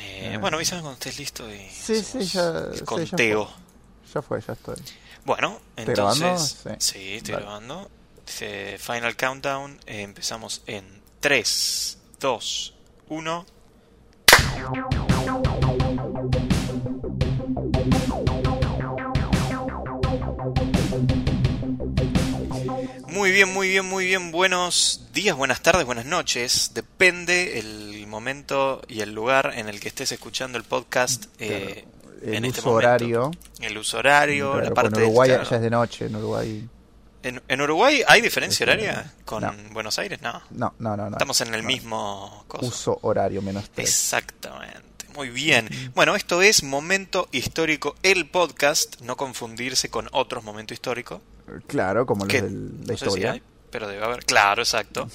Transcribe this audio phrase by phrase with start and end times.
[0.00, 2.72] Eh, bueno, avísame cuando estés listo y Sí, sí, ya.
[2.72, 3.46] sí, ya conteo.
[3.46, 4.12] fue.
[4.14, 4.76] Ya fue, ya estoy.
[5.24, 6.70] Bueno, entonces, Sí.
[6.78, 7.44] sí, estoy Vale.
[7.46, 7.90] grabando.
[8.26, 9.80] Dice Final Countdown.
[9.86, 12.74] eh, empezamos en 3, 2,
[13.08, 13.46] 1.
[23.08, 24.30] Muy bien, muy bien, muy bien.
[24.30, 26.72] Buenos días, buenas tardes, buenas noches.
[26.74, 31.26] Depende el momento y el lugar en el que estés escuchando el podcast.
[31.38, 31.84] eh,
[32.22, 32.88] El en este uso momento.
[32.88, 33.30] horario.
[33.60, 36.16] El uso horario, Claro, la porque parte en Uruguay de, ya es de noche, en
[36.16, 36.68] Uruguay.
[37.22, 39.52] en, en Uruguay hay diferencia Este, horaria con no.
[39.72, 40.42] Buenos Aires, no.
[40.50, 41.04] No, no, no.
[41.10, 41.16] no.
[41.16, 41.68] Estamos en el No.
[41.68, 42.66] mismo coso.
[42.66, 43.88] Uso horario menos tres.
[43.88, 44.82] Exactamente.
[45.14, 45.68] Muy bien.
[45.94, 51.20] Bueno, esto es Momento Histórico, el podcast, no confundirse con otros momentos históricos.
[51.66, 52.48] Claro, como los de la
[52.86, 53.42] no historia.
[53.70, 54.24] Pero debe haber.
[54.24, 55.08] Claro, exacto.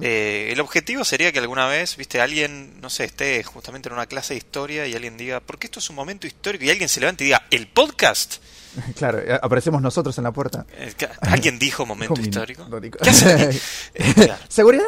[0.00, 4.06] Eh, el objetivo sería que alguna vez, viste, alguien, no sé, esté justamente en una
[4.06, 6.64] clase de historia y alguien diga, ¿por qué esto es un momento histórico?
[6.64, 8.36] Y alguien se levante y diga, ¿el podcast?
[8.96, 10.64] Claro, eh, aparecemos nosotros en la puerta.
[10.76, 12.66] Eh, ¿qué- ¿Alguien dijo momento histórico?
[13.02, 13.60] ¿Qué hace?
[13.94, 14.36] Eh, claro.
[14.48, 14.84] ¿Seguridad?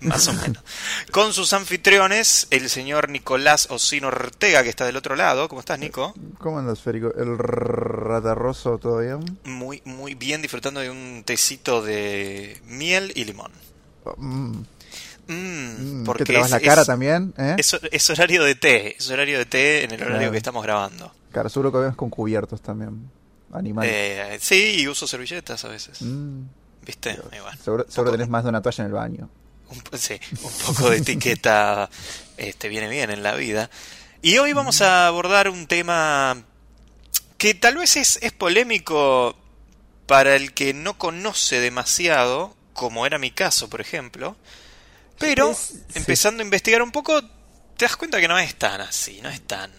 [0.00, 0.62] Más o menos.
[1.12, 5.48] Con sus anfitriones, el señor Nicolás Osino Ortega, que está del otro lado.
[5.48, 6.14] ¿Cómo estás, Nico?
[6.38, 7.12] ¿Cómo andas, Férico?
[7.16, 9.38] ¿El ratarroso bien?
[9.44, 13.52] Muy, muy bien, disfrutando de un tecito de miel y limón.
[14.16, 14.62] Mm,
[15.28, 17.34] Mm, mm, porque ¿Que te lavas la cara es- también?
[17.36, 17.56] ¿eh?
[17.58, 20.30] es- es horario de té, es horario de té en el horario Claro.
[20.32, 21.12] que estamos grabando.
[21.36, 23.10] Claro, seguro que vienes con cubiertos también.
[23.52, 23.92] Animales.
[23.94, 26.00] Eh, sí, y uso servilletas a veces.
[26.00, 26.44] Mm,
[26.80, 27.10] ¿Viste?
[27.30, 29.28] Y bueno, seguro tenés más de una toalla en el baño.
[29.68, 31.90] un, sí, un poco de etiqueta
[32.38, 33.68] este, viene bien en la vida.
[34.22, 36.42] Y hoy vamos a abordar un tema
[37.36, 39.36] que tal vez es, es polémico
[40.06, 44.38] para el que no conoce demasiado, como era mi caso, por ejemplo.
[45.18, 45.82] Pero Es- sí.
[45.96, 47.20] empezando a investigar un poco,
[47.76, 49.70] te das cuenta que no es tan así, no es tan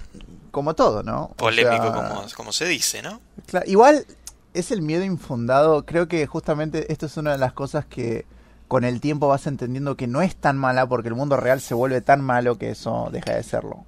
[0.58, 1.26] Como todo, ¿no?
[1.26, 3.22] O polémico sea, como, como se dice, ¿no?
[3.46, 4.08] Claro, igual
[4.56, 5.86] es el miedo infundado.
[5.86, 8.26] Creo que justamente esto es una de las cosas que
[8.68, 11.76] con el tiempo vas entendiendo que no es tan mala porque el mundo real se
[11.76, 13.86] vuelve tan malo que eso deja de serlo.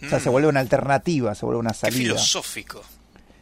[0.00, 1.96] O sea, Mm, se vuelve una alternativa, se vuelve una Qué salida.
[1.98, 2.82] filosófico.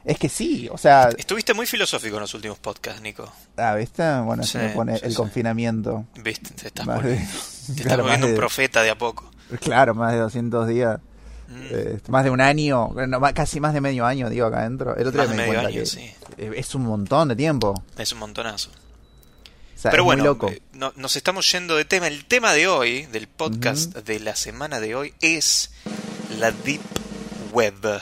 [0.02, 3.30] Es que sí, o sea, Estuviste muy filosófico en los últimos podcasts, Nico.
[3.58, 4.02] ah, ¿viste?
[4.20, 5.16] Bueno, se Sí, me pone sí, el sí.
[5.18, 6.06] confinamiento.
[6.24, 9.30] Viste, te estás Más de- te estás claro, volviendo un profeta de a poco.
[9.60, 10.98] Claro, más de 200 días.
[11.50, 11.62] Mm.
[11.70, 14.94] eh, más de un año, no, casi más de medio año, digo, acá adentro.
[14.96, 16.58] El otro Más día de me di medio cuenta año, que sí.
[16.60, 17.82] es un montón de tiempo.
[17.98, 18.70] Es un montonazo.
[18.70, 20.48] O sea, Pero bueno, loco.
[20.50, 22.06] eh, no- nos estamos yendo de tema.
[22.06, 25.70] El tema de hoy, del podcast de la semana de hoy, es
[26.38, 26.82] la Deep
[27.52, 28.00] Web.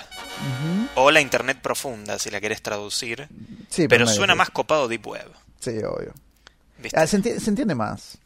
[0.95, 3.29] O la Internet Profunda, si la querés traducir.
[3.71, 5.29] Sí, Pero suena más copado Deep Web.
[5.61, 6.13] Sí, obvio.
[6.95, 8.19] Ah, se, enti- se entiende más.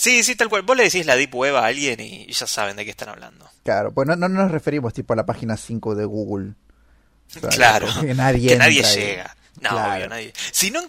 [0.00, 0.62] Sí, sí, tal cual.
[0.62, 3.08] Vos le decís la Deep Web a alguien y y ya saben de qué están
[3.08, 3.50] hablando.
[3.64, 6.52] Claro, pues no, no nos referimos tipo a la página 5 de Google.
[7.36, 9.34] O sea, Claro, Que nadie, que llega.
[9.60, 9.94] No, Claro.
[9.96, 10.32] obvio, nadie.
[10.52, 10.82] Si no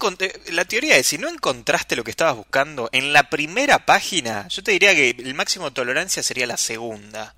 [0.51, 4.61] la teoría es, si no encontraste lo que estabas buscando en la primera página, yo
[4.61, 7.33] te diría que el máximo de tolerancia sería la segunda.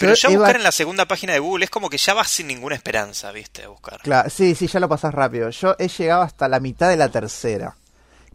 [0.00, 2.14] Pero Yo ya iba- buscar en la segunda página de Google es como que ya
[2.14, 3.60] vas sin ninguna esperanza, ¿viste?
[3.60, 4.00] De buscar.
[4.00, 5.50] Claro, sí, sí, ya lo pasás rápido.
[5.50, 7.76] Yo he llegado hasta la mitad de la tercera.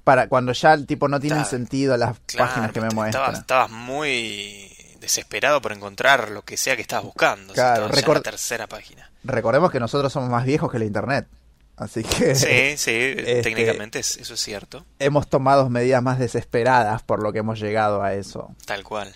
[0.09, 1.49] Para cuando ya tipo no tienen Claro.
[1.49, 3.23] sentido las Claro, páginas que me muestran.
[3.23, 7.53] Estabas, estabas muy desesperado por encontrar lo que sea que estabas buscando.
[7.53, 9.09] Claro, ya en la tercera página.
[9.23, 11.27] Recordemos que nosotros somos más viejos que la internet.
[11.77, 14.85] Así que Sí, sí, Este- técnicamente es- eso es cierto.
[14.99, 18.53] hemos tomado medidas más desesperadas por lo que hemos llegado a eso.
[18.65, 19.15] Tal cual.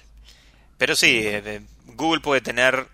[0.78, 2.88] Pero sí, eh, eh, Google puede tener,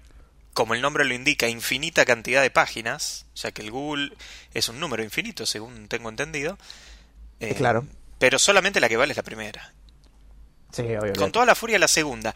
[0.54, 4.14] como el nombre lo indica, infinita cantidad de páginas, ya que el Google
[4.54, 6.58] es un número infinito, según tengo entendido.
[7.40, 7.86] Eh, Claro.
[8.20, 9.74] Pero solamente la que vale es la primera.
[10.72, 11.14] Sí, obvio.
[11.14, 12.36] Con toda la furia la segunda.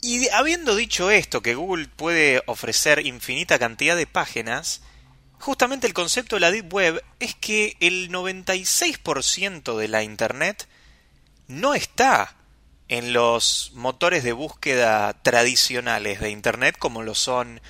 [0.00, 4.80] Y habiendo dicho esto, que Google puede ofrecer infinita cantidad de páginas,
[5.38, 10.66] justamente el concepto de la Deep Web es que el 96% de la Internet
[11.48, 12.34] no está
[12.88, 17.60] en los motores de búsqueda tradicionales de Internet como lo son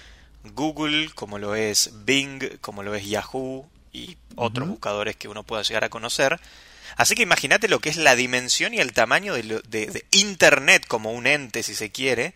[0.55, 5.63] Google, como lo es Bing, como lo es Yahoo y otros buscadores que uno pueda
[5.63, 6.39] llegar a conocer.
[6.97, 10.05] Así que imagínate lo que es la dimensión y el tamaño de, lo- de- de
[10.13, 12.35] Internet como un ente, si se quiere,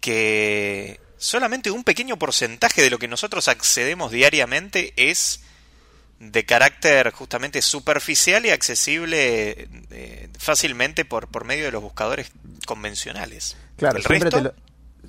[0.00, 5.40] que solamente un pequeño porcentaje de lo que nosotros accedemos diariamente es
[6.18, 12.30] de carácter justamente superficial y accesible eh, fácilmente por, por medio de los buscadores
[12.66, 13.56] convencionales.
[13.76, 14.54] Claro, el resto, te, lo,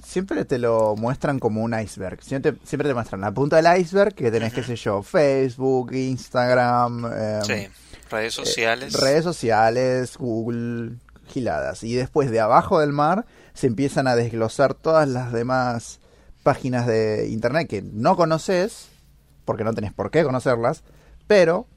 [0.04, 2.24] siempre te lo muestran como un iceberg.
[2.24, 7.12] Siempre, siempre te muestran la punta del iceberg que tenés, qué sé yo, Facebook, Instagram,
[7.14, 7.68] eh, sí,
[8.10, 8.94] redes sociales.
[8.94, 10.98] redes sociales, Google,
[11.28, 11.84] giladas.
[11.84, 16.00] Y después de abajo del mar se empiezan a desglosar todas las demás
[16.44, 18.90] páginas de internet que no conoces,
[19.46, 20.84] porque no tenés por qué conocerlas,
[21.28, 21.68] pero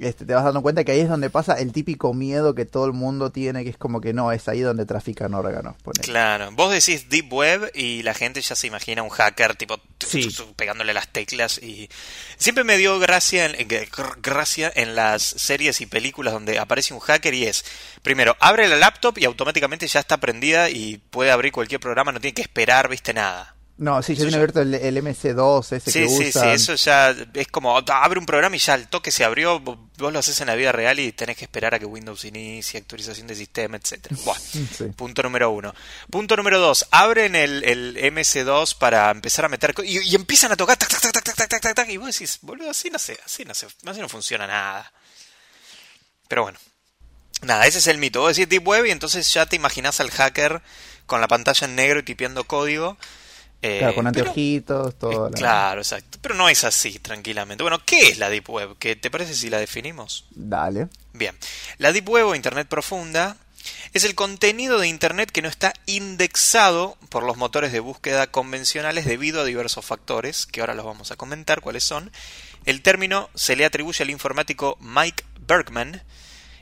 [0.00, 2.86] este, te vas dando cuenta que ahí es donde pasa el típico miedo que todo
[2.86, 5.76] el mundo tiene, que es como que no, es ahí donde trafican órganos.
[6.02, 9.78] Claro, vos decís Deep Web y la gente ya se imagina un hacker tipo
[10.56, 11.88] pegándole las teclas y
[12.36, 13.68] siempre me dio gracia en,
[14.22, 17.64] gracia en las series y películas donde aparece un hacker y es,
[18.02, 22.20] primero, abre la laptop y automáticamente ya está prendida y puede abrir cualquier programa, no
[22.20, 23.54] tiene que esperar, viste nada.
[23.80, 27.48] No, sí, yo tiene abierto el, MC2, ese sí, que sí, Sí, eso ya es
[27.48, 30.54] como, abre un programa y ya el toque se abrió, vos lo haces en la
[30.54, 34.16] vida real y tenés que esperar a que Windows inicie, actualización de sistema, etcétera.
[34.96, 35.74] Punto número uno.
[36.10, 39.74] Punto número dos, abren el, el MC2 para empezar a meter...
[39.82, 42.38] Y, y empiezan a tocar, tac, tac, tac, tac, tac, tac, tac, y vos decís,
[42.42, 44.92] boludo, así no sé, así no sé, así no funciona nada.
[46.28, 46.58] Pero bueno.
[47.40, 48.20] Nada, ese es el mito.
[48.20, 50.60] Vos decís Deep Web y entonces ya te imaginás al hacker
[51.06, 52.98] con la pantalla en negro y tipeando código
[53.60, 55.28] claro, con eh, anteojitos, todo.
[55.28, 56.18] Eh, claro, exacto.
[56.20, 57.62] Pero no es así, tranquilamente.
[57.62, 58.76] Bueno, ¿qué es la Deep Web?
[58.78, 60.26] ¿Qué te parece si la definimos?
[60.30, 60.88] Dale.
[61.12, 61.36] Bien.
[61.78, 63.36] La Deep Web o Internet Profunda
[63.92, 69.04] es el contenido de Internet que no está indexado por los motores de búsqueda convencionales
[69.04, 72.10] debido a diversos factores, que ahora los vamos a comentar cuáles son.
[72.64, 76.02] El término se le atribuye al informático Mike Bergman,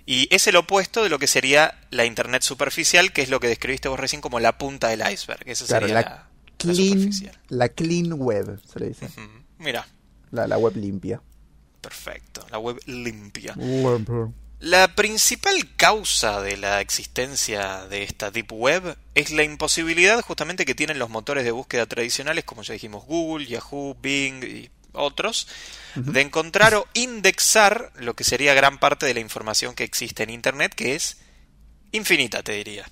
[0.06, 3.48] y es el opuesto de lo que sería la Internet superficial, que es lo que
[3.48, 5.42] describiste vos recién como la punta del iceberg.
[5.44, 6.27] Esa sería la,
[6.58, 7.10] clean,
[7.48, 9.08] la, clean web, se le dice.
[9.58, 9.86] Mira.
[10.30, 11.22] La, web limpia.
[11.80, 13.54] Perfecto, la web limpia.
[14.60, 20.74] La principal causa de la existencia de esta Deep Web es la imposibilidad justamente que
[20.74, 25.46] tienen los motores de búsqueda tradicionales, como ya dijimos Google, Yahoo, Bing y otros,
[25.94, 30.30] de encontrar o indexar lo que sería gran parte de la información que existe en
[30.30, 31.18] Internet, que es
[31.92, 32.90] infinita, te diría.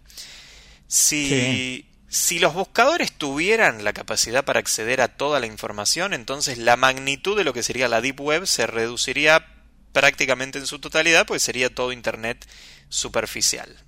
[0.87, 1.85] Si
[2.17, 7.37] si los buscadores tuvieran la capacidad para acceder a toda la información, entonces la magnitud
[7.37, 9.47] de lo que sería la Deep Web se reduciría
[9.93, 12.49] prácticamente en su totalidad, pues sería todo Internet
[12.89, 13.85] superficial.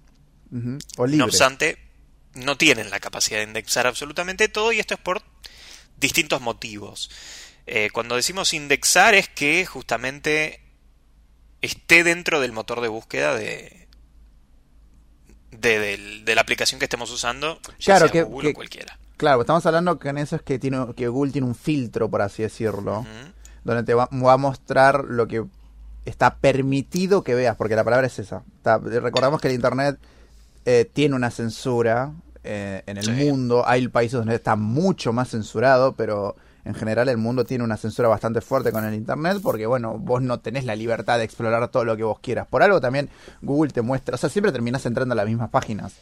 [0.51, 1.79] No obstante,
[2.35, 5.23] no tienen la capacidad de indexar absolutamente todo y esto es por
[5.97, 7.11] distintos motivos.
[7.67, 10.61] Eh, cuando decimos indexar es que justamente
[11.63, 13.88] esté dentro del motor de búsqueda de,
[15.61, 18.99] de, la aplicación que estemos usando, claro, que, Google o cualquiera.
[19.17, 22.23] Claro, estamos hablando que en eso es que, tiene, que Google tiene un filtro, por
[22.23, 23.05] así decirlo,
[23.65, 25.45] donde te va, a mostrar lo que
[26.05, 28.43] está permitido que veas, porque la palabra es esa.
[28.65, 29.99] recordamos que el Internet
[30.65, 32.13] eh, tiene una censura
[32.45, 36.37] eh, en el mundo, hay países donde está mucho más censurado, pero
[36.69, 40.21] en general el mundo tiene una censura bastante fuerte con el Internet porque, bueno, vos
[40.21, 42.47] no tenés la libertad de explorar todo lo que vos quieras.
[42.47, 43.09] Por algo también
[43.41, 45.95] Google te muestra, o sea, siempre terminás entrando a las mismas páginas.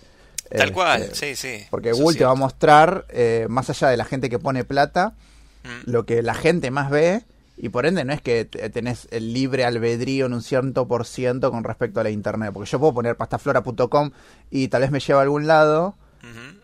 [0.51, 1.67] Tal cual, este, sí, sí.
[1.71, 5.15] Porque Google te va a mostrar, eh, más allá de la gente que pone plata,
[5.63, 5.89] mm.
[5.91, 7.23] lo que la gente más ve.
[7.57, 11.53] Y por ende no es que tenés el libre albedrío en un cierto por ciento
[11.53, 12.51] con respecto a la internet.
[12.53, 14.11] Porque yo puedo poner pastaflora.com
[14.51, 15.95] y tal vez me lleva a algún lado,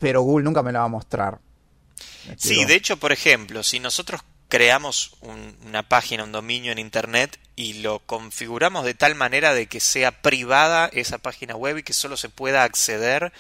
[0.00, 1.38] pero Google nunca me lo va a mostrar.
[2.36, 7.74] Sí, de hecho, por ejemplo, si nosotros creamos una página, un dominio en Internet y
[7.74, 12.16] lo configuramos de tal manera de que sea privada esa página web y que solo
[12.16, 13.32] se pueda acceder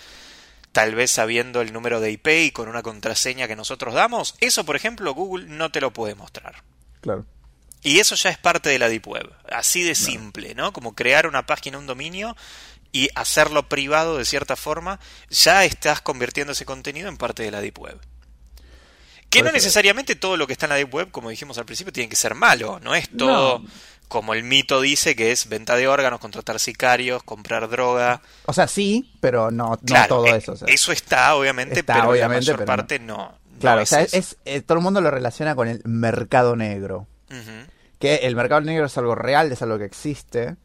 [0.72, 4.64] tal vez sabiendo el número de IP y con una contraseña que nosotros damos, eso
[4.64, 6.62] por ejemplo Google no te lo puede mostrar.
[7.02, 7.26] Claro.
[7.82, 10.72] Y eso ya es parte de la Deep Web, así de simple, ¿no?
[10.72, 12.36] Como crear una página, un dominio
[12.92, 17.60] y hacerlo privado de cierta forma, ya estás convirtiendo ese contenido en parte de la
[17.60, 18.00] Deep Web.
[19.32, 21.92] Que no necesariamente todo lo que está en la Deep Web, como dijimos al principio,
[21.92, 22.78] tiene que ser malo.
[22.80, 23.62] No es todo
[24.12, 28.20] como el mito dice, que es venta de órganos, contratar sicarios, comprar droga.
[28.44, 30.54] O sea, sí, pero no, todo eh, eso.
[30.66, 33.38] Eso está, obviamente, pero la mayor parte no.
[33.58, 37.06] claro, o sea, es, eh, todo el mundo lo relaciona con el mercado negro.
[37.98, 40.56] Que el mercado negro es algo real, es algo que existe.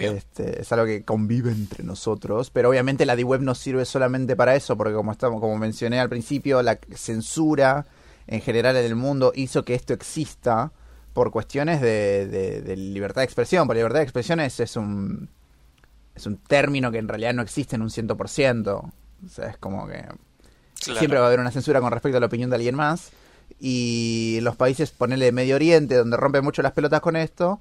[0.00, 4.34] Este, es algo que convive entre nosotros, pero obviamente la Deep Web no sirve solamente
[4.34, 7.86] para eso, porque como estamos, como mencioné al principio, la censura
[8.28, 10.70] en general en el mundo hizo que esto exista
[11.14, 13.66] por cuestiones de, libertad de expresión.
[13.66, 15.30] Porque libertad de expresión es, un
[16.14, 18.68] es un término que en realidad no existe en un 100%.
[18.68, 20.04] O sea, es como que
[20.74, 23.10] siempre va a haber una censura con respecto a la opinión de alguien más.
[23.58, 27.58] Y los países, ponele Medio Oriente, donde rompen mucho las pelotas con esto,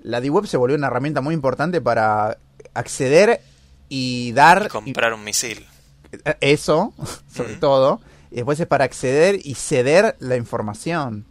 [0.00, 2.38] la D-Web se volvió una herramienta muy importante para
[2.72, 3.42] acceder
[3.90, 4.68] y dar...
[4.68, 5.66] comprar un misil.
[6.40, 6.94] Eso,
[7.32, 8.00] sobre todo
[8.30, 11.24] y después es para acceder y ceder la información.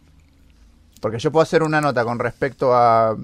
[1.00, 3.16] Porque yo puedo hacer una nota con respecto a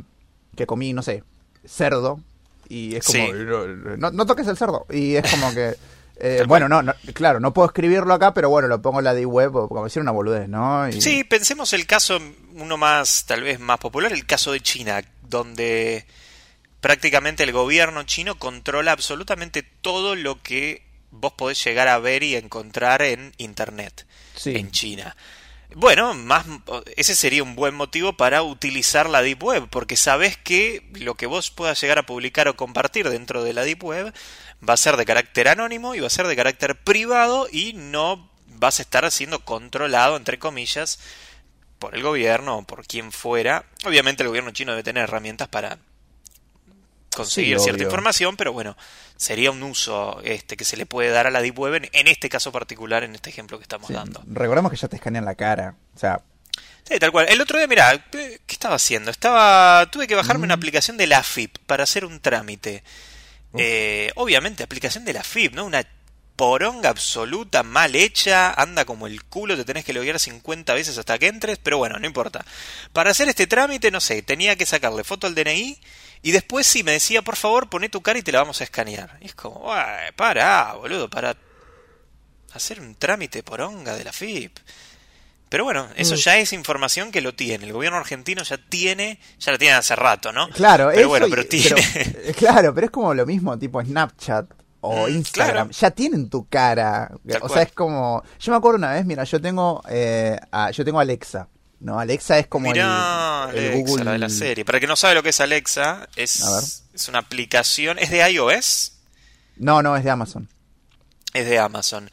[0.57, 1.25] que comí, no sé,
[1.67, 2.21] cerdo,
[2.69, 3.33] Y es como, Sí.
[3.99, 4.87] no, no toques el cerdo.
[4.91, 5.75] Y es como que,
[6.17, 9.13] eh, bueno, no, no, claro, no puedo escribirlo acá, pero bueno, lo pongo en la
[9.15, 10.89] de web, como decir una boludez, ¿no?
[10.89, 12.19] Y- Sí, pensemos el caso,
[12.55, 16.07] uno más, tal vez más popular, el caso de China, donde
[16.81, 20.83] prácticamente el gobierno chino controla absolutamente todo lo que
[21.15, 24.07] vos podés llegar a ver y encontrar en Internet
[24.37, 24.55] Sí.
[24.57, 25.17] en China.
[25.77, 26.45] Bueno, más
[26.97, 31.27] ese sería un buen motivo para utilizar la Deep Web, porque sabes que lo que
[31.27, 34.15] vos puedas llegar a publicar o compartir dentro de la Deep Web
[34.69, 38.31] va a ser de carácter anónimo y va a ser de carácter privado y no
[38.47, 41.01] vas a estar siendo controlado, entre comillas,
[41.81, 43.65] por el gobierno o por quien fuera.
[43.85, 45.79] Obviamente el gobierno chino debe tener herramientas para
[47.17, 47.89] conseguir Sí, cierta obvio.
[47.89, 48.77] información, pero bueno,
[49.25, 52.09] sería un uso este que se le puede dar a la Deep Web en, en
[52.09, 53.95] este caso particular, en este ejemplo que estamos Sí.
[53.95, 54.23] dando.
[54.27, 55.75] Recordemos que ya te escanean la cara.
[55.95, 56.21] O sea,
[56.87, 57.27] Sí, tal cual.
[57.31, 59.11] El otro día, mira, ¿qué estaba haciendo?
[59.11, 60.45] Estaba, tuve que bajarme Mm.
[60.49, 62.85] una aplicación de la FIP para hacer un trámite.
[63.57, 65.65] Eh, obviamente, aplicación de la FIP, ¿no?
[65.65, 65.83] Una
[66.37, 71.19] poronga absoluta, mal hecha, anda como el culo, te tenés que loguear 50 veces hasta
[71.19, 72.45] que entres, pero bueno, no importa.
[72.93, 75.79] Para hacer este trámite, no sé, tenía que sacarle foto al DNI
[76.25, 78.65] y después sí me decía, por favor, poné tu cara y te la vamos a
[78.65, 79.17] escanear.
[79.21, 81.37] Y es como, "Ué, pará, boludo, para
[82.53, 84.59] hacer un trámite poronga de la FIP.
[85.49, 86.19] Pero bueno, eso Mm.
[86.19, 87.67] ya es información que lo tiene.
[87.67, 90.49] El gobierno argentino ya tiene, ya lo tiene hace rato, ¿no?
[90.51, 91.77] claro, pero eso bueno, pero tiene.
[91.95, 94.47] pero- claro, pero es como lo mismo, tipo Snapchat
[94.81, 95.53] o Mm, Instagram.
[95.69, 95.71] claro.
[95.71, 97.09] Ya tienen tu cara.
[97.29, 97.53] Tal o cual.
[97.53, 98.23] sea, es como.
[98.41, 101.49] Yo me acuerdo una vez, mira, yo tengo, eh, a- yo tengo Alexa.
[101.85, 104.65] No, Alexa es como el- Mirá, el, Alexa, Google la de la serie.
[104.65, 106.43] Para el que no sabe lo que es Alexa, es,
[106.95, 108.93] es una aplicación, es de iOS,
[109.57, 110.49] No, no, es de Amazon.
[111.35, 112.11] es de Amazon.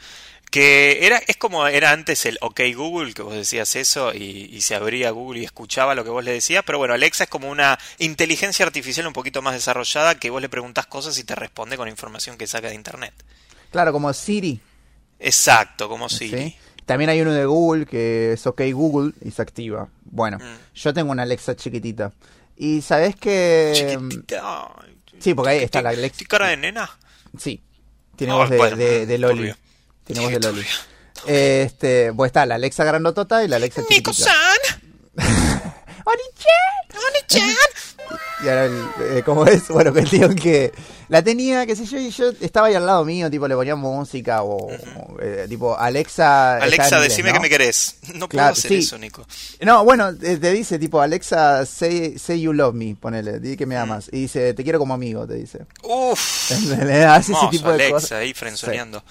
[0.51, 4.60] Que era, es como era antes el OK Google, que vos decías eso y, y
[4.60, 6.63] se abría Google y escuchaba lo que vos le decías.
[6.66, 10.50] Pero bueno, Alexa es como una inteligencia artificial un poquito más desarrollada que vos le
[10.50, 13.13] preguntás cosas y te responde con información que saca de internet.
[13.72, 14.60] Claro, como Siri.
[15.20, 16.30] Exacto, como si.
[16.30, 16.58] ¿sí?
[16.91, 19.88] También hay uno de Google que es OK Google y se activa.
[20.03, 20.57] Bueno, Mm.
[20.75, 22.12] yo tengo una Alexa chiquitita.
[22.57, 23.71] Y sabes que.
[23.74, 24.67] Chiquitita.
[25.17, 26.17] sí, porque ahí está la Alexa.
[26.17, 26.89] ¿Tiene cara de nena?
[27.39, 27.62] Sí.
[28.17, 29.36] Tiene Ah, voz de, bueno, de, de Loli.
[29.38, 29.57] turbio.
[30.03, 30.62] Tiene voz de Loli.
[30.63, 31.33] turbio.
[31.33, 34.33] Este, pues está la Alexa grandotota y la Alexa chiquitita.
[36.05, 37.55] ¡Oni-chan!
[38.43, 38.86] Y ahora, el,
[39.17, 39.67] eh, ¿cómo es?
[39.70, 40.74] Bueno, cuestión que
[41.08, 43.75] la tenía, qué sé yo, y yo estaba ahí al lado mío, tipo, le ponía
[43.75, 44.70] música o,
[45.22, 46.55] eh, tipo, Alexa...
[46.58, 47.34] Alexa, inglés, decime ¿no?
[47.36, 47.96] que me querés.
[48.13, 48.77] No puedo Claro, hacer sí.
[48.79, 49.25] eso, Nico.
[49.62, 53.65] No, bueno, eh, te dice, tipo, Alexa, say, say you love me, ponele, di que
[53.65, 53.81] me Mm.
[53.81, 54.10] amas.
[54.12, 55.60] Y dice, te quiero como amigo, te dice.
[55.84, 56.51] Uf.
[56.84, 58.12] Le hace ese Hermoso, tipo de Alexa cosas.
[58.13, 59.03] ahí frenzoneando.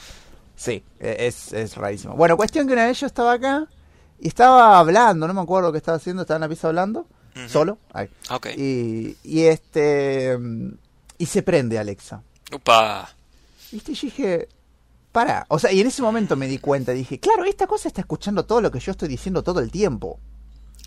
[0.56, 2.14] Sí, es, es rarísimo.
[2.14, 3.66] Bueno, cuestión que una vez yo estaba acá
[4.20, 7.06] y estaba hablando, no me acuerdo qué estaba haciendo, estaba en la pieza hablando,
[7.48, 7.78] solo.
[7.92, 8.08] Ahí.
[8.30, 8.48] Ok.
[8.56, 10.38] Y, y este.
[11.18, 12.22] Y se prende Alexa.
[12.52, 13.08] Upa.
[13.72, 13.92] ¿Viste?
[13.92, 14.48] Y dije.
[15.12, 15.44] Para.
[15.48, 16.92] O sea, y en ese momento me di cuenta.
[16.92, 20.20] Dije, claro, esta cosa está escuchando todo lo que yo estoy diciendo todo el tiempo.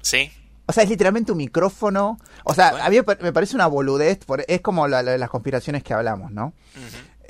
[0.02, 0.32] ¿Sí?
[0.66, 2.18] O sea, es literalmente un micrófono.
[2.46, 2.86] O sea, Bueno.
[2.86, 4.20] a mí me pa- me parece una boludez.
[4.26, 6.54] por- es como la- la- las conspiraciones que hablamos, ¿no?
[6.76, 6.84] El,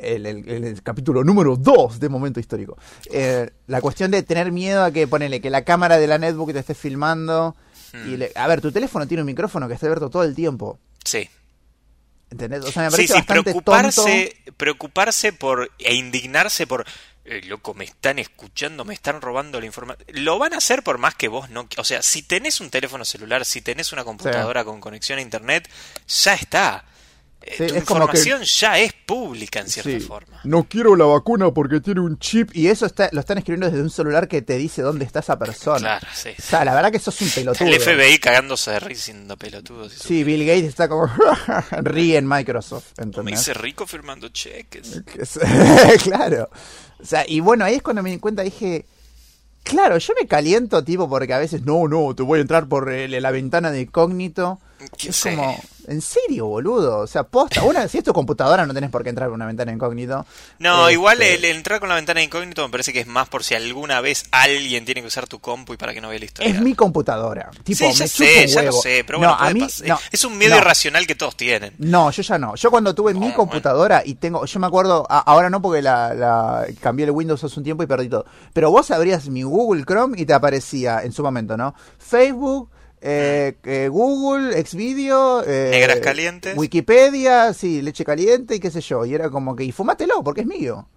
[0.03, 2.77] el- el- el capítulo número 2 de Momento Histórico.
[3.11, 6.53] Eh, la cuestión de tener miedo a que, ponele, que la cámara de la netbook
[6.53, 7.55] te esté filmando.
[7.93, 8.13] Y Mm.
[8.15, 10.79] le- a ver, tu teléfono tiene un micrófono que está abierto todo el tiempo.
[11.05, 11.29] Sí.
[12.31, 12.65] ¿Entendés?
[12.65, 16.85] O sea, me Sí, parece sí, bastante preocuparse, preocuparse por e indignarse por
[17.25, 20.05] eh, loco, me están escuchando, me están robando la información.
[20.25, 23.05] Lo van a hacer por más que vos no, o sea, si tenés un teléfono
[23.05, 25.69] celular, si tenés una computadora con conexión a internet,
[26.07, 26.83] ya está.
[27.45, 29.99] Eh, Sí, tu es como que- información ya es pública en cierta Sí.
[29.99, 30.39] forma.
[30.45, 32.49] No quiero la vacuna porque tiene un chip.
[32.55, 35.37] Y eso está, lo están escribiendo desde un celular que te dice dónde está esa
[35.37, 35.99] persona.
[35.99, 36.29] Claro, sí.
[36.37, 37.67] O sea, la verdad que sos un pelotudo.
[37.67, 39.89] El FBI cagándose de risa siendo eso.
[40.07, 41.07] Sí, Bill Gates está como
[41.81, 43.41] ríe en Microsoft, Me ¿entendés?
[43.41, 45.01] hice rico firmando cheques.
[45.05, 45.39] Que es-
[46.03, 46.49] claro.
[47.01, 48.85] O sea, y bueno, ahí es cuando me di cuenta, dije,
[49.63, 52.89] claro, yo me caliento tipo porque a veces, no, no, te voy a entrar por
[52.91, 54.59] el- la ventana de incógnito.
[54.97, 55.35] ¿Qué Es sé?
[55.35, 56.99] como, en serio, boludo.
[56.99, 57.63] O sea, posta.
[57.63, 60.25] Una, si es tu computadora, no tenés por qué entrar por una ventana incógnito.
[60.59, 63.43] No, Este, igual el entrar con la ventana incógnito me parece que es más por
[63.43, 66.25] si alguna vez alguien tiene que usar tu compu y para que no vea la
[66.25, 66.51] historia.
[66.53, 67.51] Es mi computadora.
[67.63, 70.23] Tipo, sí, ya me sé, ya lo sé, pero No, bueno, a mí, no, es
[70.23, 70.57] un miedo no.
[70.57, 71.73] irracional que todos tienen.
[71.79, 72.55] No, yo ya no.
[72.55, 76.13] Yo cuando tuve mi computadora y tengo, yo me acuerdo, a- ahora no porque la,
[76.13, 78.25] la- cambié el Windows hace un tiempo y perdí todo.
[78.53, 81.75] Pero vos abrías mi Google Chrome y te aparecía en su momento, ¿no?
[81.97, 82.69] Facebook,
[83.05, 86.57] eh, eh, Google, Xvideo, eh, Negras calientes.
[86.57, 89.05] Wikipedia, sí, leche caliente y qué sé yo.
[89.05, 90.87] Y era como que, y fumátelo porque es mío.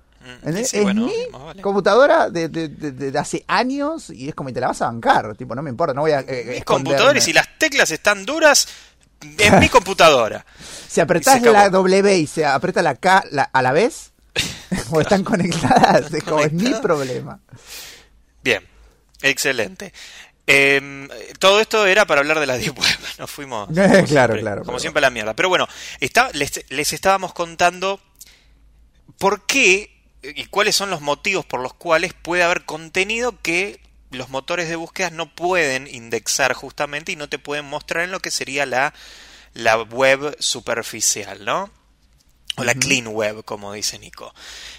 [0.44, 1.62] Mm, sí, es bueno, mi vale.
[1.62, 4.86] computadora de, de- de- de- hace años y es como y te la vas a
[4.86, 5.36] bancar.
[5.36, 6.20] Tipo, no me importa, no voy a.
[6.20, 6.64] eh, Mi esconderme.
[6.64, 8.66] computador y si las teclas están duras,
[9.38, 10.44] en mi computadora.
[10.88, 14.12] Si apretás la W y se aprieta la K a la vez,
[14.90, 17.40] o están conectadas, es como es mi problema.
[18.42, 18.62] Bien,
[19.22, 19.92] excelente.
[20.46, 21.08] Em,
[21.40, 22.98] todo esto era para hablar de la Deep Web.
[23.18, 23.68] Nos fuimos.
[24.06, 24.64] claro, claro.
[24.64, 25.34] Como siempre, a la mierda.
[25.34, 25.66] Pero bueno,
[26.00, 28.00] está, les, les, estábamos contando
[29.18, 34.28] por qué y cuáles son los motivos por los cuales puede haber contenido que los
[34.28, 38.30] motores de búsqueda no pueden indexar justamente y no te pueden mostrar en lo que
[38.30, 38.94] sería la,
[39.54, 41.70] la web superficial, ¿no?
[42.56, 44.34] O la clean web, como dice Nico.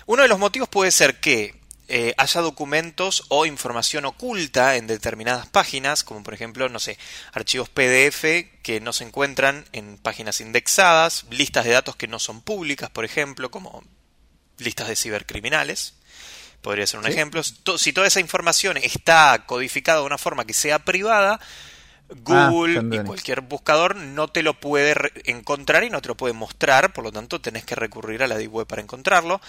[0.06, 5.48] Uno de los motivos puede ser que eh, haya documentos o información oculta en determinadas
[5.48, 6.98] páginas, como por ejemplo, no sé,
[7.32, 8.25] archivos PDF
[8.62, 13.06] que no se encuentran en páginas indexadas, listas de datos que no son públicas, por
[13.06, 13.84] ejemplo, como
[14.58, 15.94] listas de cibercriminales.
[16.62, 17.41] Podría ser un ejemplo.
[17.44, 21.39] Si toda esa información está codificada de una forma que sea privada,
[22.10, 24.94] ah, Google y cualquier buscador no te lo puede
[25.26, 28.38] encontrar y no te lo puede mostrar, por lo tanto tenés que recurrir a la
[28.38, 29.36] Deep Web para encontrarlo.
[29.36, 29.40] o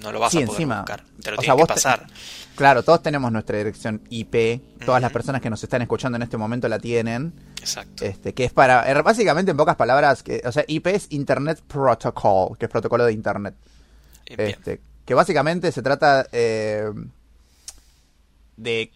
[0.01, 1.03] No lo vas a poder buscar.
[1.22, 2.08] Te lo tienes que pasar.
[2.55, 4.62] Claro, todos tenemos nuestra dirección IP.
[4.86, 7.34] Todas las personas que nos están escuchando en este momento la tienen.
[7.60, 8.03] Exacto.
[8.03, 11.62] Este, que es para, er, básicamente en pocas palabras, que, o sea, IP es Internet
[11.67, 13.55] Protocol, que es protocolo de Internet.
[14.25, 16.89] Este, que básicamente se trata eh,
[18.58, 18.91] de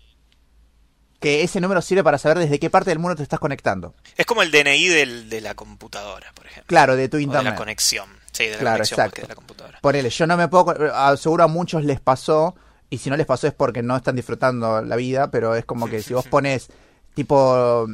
[1.19, 3.95] que ese número sirve para saber desde qué parte del mundo te estás conectando.
[4.15, 6.67] Es como el DNI de la computadora, por ejemplo.
[6.67, 7.45] Claro, de tu internet.
[7.45, 8.24] de la conexión.
[8.35, 9.21] Sí, de la claro, exacto.
[9.21, 9.79] de la computadora.
[9.81, 10.75] Ponele, yo no me puedo.
[11.17, 12.55] Seguro a muchos les pasó
[12.89, 15.87] y si no les pasó es porque no están disfrutando la vida, pero es como
[15.87, 16.67] que si vos pones
[17.13, 17.87] tipo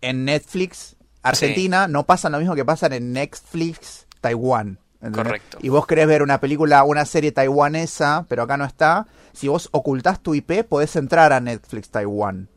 [0.00, 4.78] en Netflix Argentina, no pasa lo mismo que pasa en Netflix Taiwán.
[5.00, 5.58] Correcto.
[5.62, 9.06] Y vos querés ver una película, una serie taiwanesa, pero acá no está.
[9.32, 12.48] Si vos ocultás tu IP, podés entrar a Netflix Taiwán.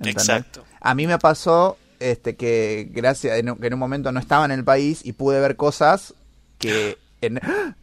[0.00, 0.64] Exacto.
[0.80, 1.76] A mí me pasó
[2.10, 5.56] este que gracias en, en un momento no estaba en el país y pude ver
[5.56, 6.14] cosas
[6.58, 7.40] que en,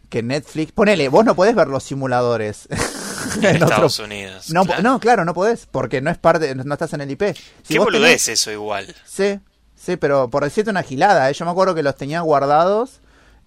[0.10, 0.72] que Netflix.
[0.72, 2.68] Ponele, vos no podés ver los simuladores.
[3.42, 4.52] en, Estados Unidos.
[4.52, 4.84] No claro.
[4.84, 7.36] no, claro, no podés, porque no es parte, no estás en el IP.
[7.64, 8.96] Si Qué boludez eso igual.
[9.06, 9.40] Sí,
[9.76, 11.34] sí, pero por decirte una gilada, ¿eh?
[11.34, 13.01] yo me acuerdo que los tenía guardados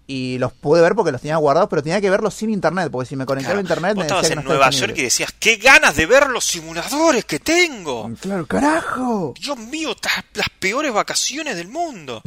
[0.06, 3.08] y los pude ver porque los tenía guardados, pero tenía que verlos sin internet, porque
[3.08, 3.94] si me conectaba a internet...
[3.94, 8.10] Vos estabas en Nueva York y decías, qué ganas de ver los simuladores que tengo.
[8.20, 9.34] Claro, carajo.
[9.40, 9.96] Dios mío,
[10.34, 12.22] las peores vacaciones del mundo.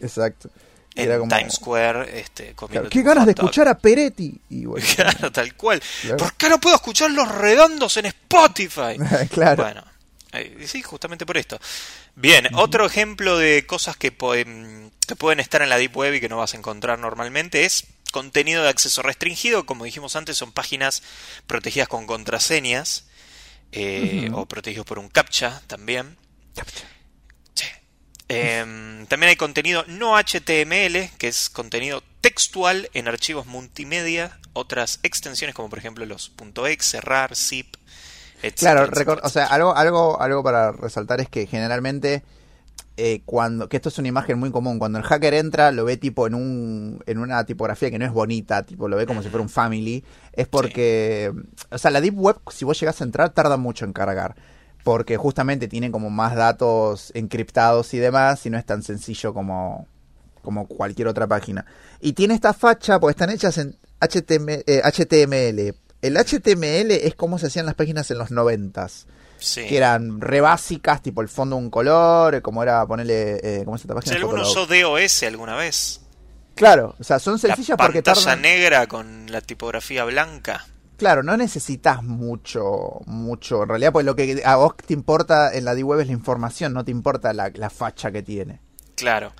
[0.00, 0.50] Exacto
[0.96, 4.40] en Times Square este, comiendo Qué ganas de escuchar a Peretti.
[4.50, 4.64] Y
[4.96, 5.82] claro, tal cual.
[6.18, 8.96] ¿Por qué no puedo escuchar los redondos en Spotify?
[9.30, 9.62] claro.
[9.62, 9.84] Bueno,
[10.64, 11.58] sí, justamente por esto.
[12.16, 16.30] Bien, otro ejemplo de cosas que, que pueden estar en la Deep Web y que
[16.30, 19.66] no vas a encontrar normalmente es contenido de acceso restringido.
[19.66, 21.02] Como dijimos antes, son páginas
[21.46, 23.06] protegidas con contraseñas
[23.70, 26.16] eh, o protegidos por un CAPTCHA también.
[26.54, 26.86] CAPTCHA.
[28.28, 35.54] Em, también hay contenido no HTML, que es contenido textual en archivos multimedia, otras extensiones
[35.54, 36.32] como por ejemplo los
[36.66, 37.76] .exe, cerrar, zip.
[38.56, 38.88] Claro,
[39.22, 42.22] o sea, algo, algo, algo para resaltar es que generalmente
[42.96, 45.96] eh, cuando, que esto es una imagen muy común, cuando el hacker entra lo ve
[45.96, 49.28] tipo en un, en una tipografía que no es bonita, tipo lo ve como si
[49.28, 51.32] fuera un family, es porque,
[51.70, 54.34] o sea, la deep web si vos llegás a entrar tarda mucho en cargar
[54.86, 59.88] porque justamente tienen como más datos encriptados y demás y no es tan sencillo como,
[60.42, 61.66] como cualquier otra página.
[62.00, 64.62] Y tiene esta facha, porque están hechas en HTML.
[65.58, 69.06] Eh, el HTML es como se hacían las páginas en los noventas.
[69.54, 73.38] Que eran re básicas, tipo el fondo un color, como era ponerle...
[73.42, 74.16] Eh, ¿Cómo es esta página?
[74.16, 76.00] Si alguno usó DOS alguna vez.
[76.54, 80.64] Claro, o sea, son sencillas porque pantalla negra con la tipografía blanca.
[80.96, 83.62] Claro, no necesitas mucho, mucho.
[83.62, 86.72] En realidad, pues lo que a vos te importa en la D-Web es la información,
[86.72, 88.60] no te importa la, facha que tiene.
[88.94, 89.32] Claro.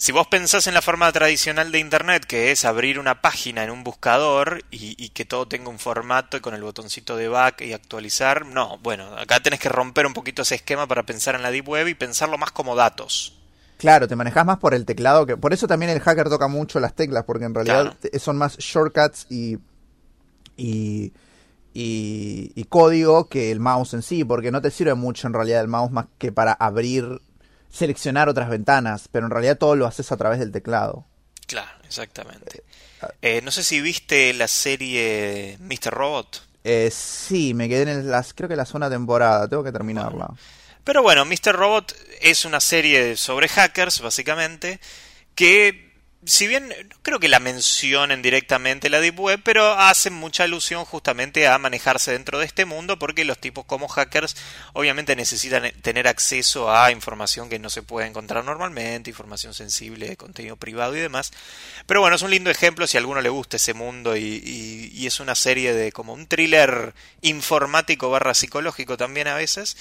[0.00, 3.70] Si vos pensás en la forma tradicional de Internet, que es abrir una página en
[3.70, 7.74] un buscador y, que todo tenga un formato y con el botoncito de back y
[7.74, 11.50] actualizar, no, bueno, acá tenés que romper un poquito ese esquema para pensar en la
[11.50, 13.38] Deep Web y pensarlo más como datos.
[13.76, 16.80] Claro, te manejas más por el teclado, que por eso también el hacker toca mucho
[16.80, 18.18] las teclas, porque en realidad Claro.
[18.18, 19.58] son más shortcuts y,
[20.56, 21.12] y,
[21.74, 25.60] y, y código que el mouse en sí, porque no te sirve mucho en realidad
[25.60, 27.20] el mouse más que para abrir,
[27.70, 31.06] seleccionar otras ventanas, pero en realidad todo lo haces a través del teclado.
[31.46, 32.62] Claro, exactamente.
[33.02, 33.10] ah.
[33.22, 35.92] Eh, no sé si viste la serie Mr.
[35.92, 36.42] Robot.
[36.62, 40.28] Eh, sí, me quedé en las, creo que la segunda temporada, tengo que terminarla.
[40.84, 41.54] Pero bueno, Mr.
[41.54, 44.80] Robot es una serie sobre hackers, básicamente,
[45.34, 45.89] que
[46.26, 50.84] si bien no creo que la mencionen directamente la Deep Web, pero hacen mucha alusión
[50.84, 54.36] justamente a manejarse dentro de este mundo porque los tipos como hackers
[54.74, 60.56] obviamente necesitan tener acceso a información que no se puede encontrar normalmente, información sensible, contenido
[60.56, 61.32] privado y demás.
[61.86, 64.90] Pero bueno, es un lindo ejemplo si a alguno le gusta ese mundo y, y-
[64.92, 69.76] y es una serie de como un thriller informático barra psicológico también a veces.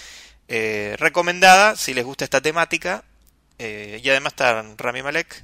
[0.48, 3.04] Eh, recomendada si les gusta esta temática.
[3.62, 5.44] Eh, y además está Rami Malek,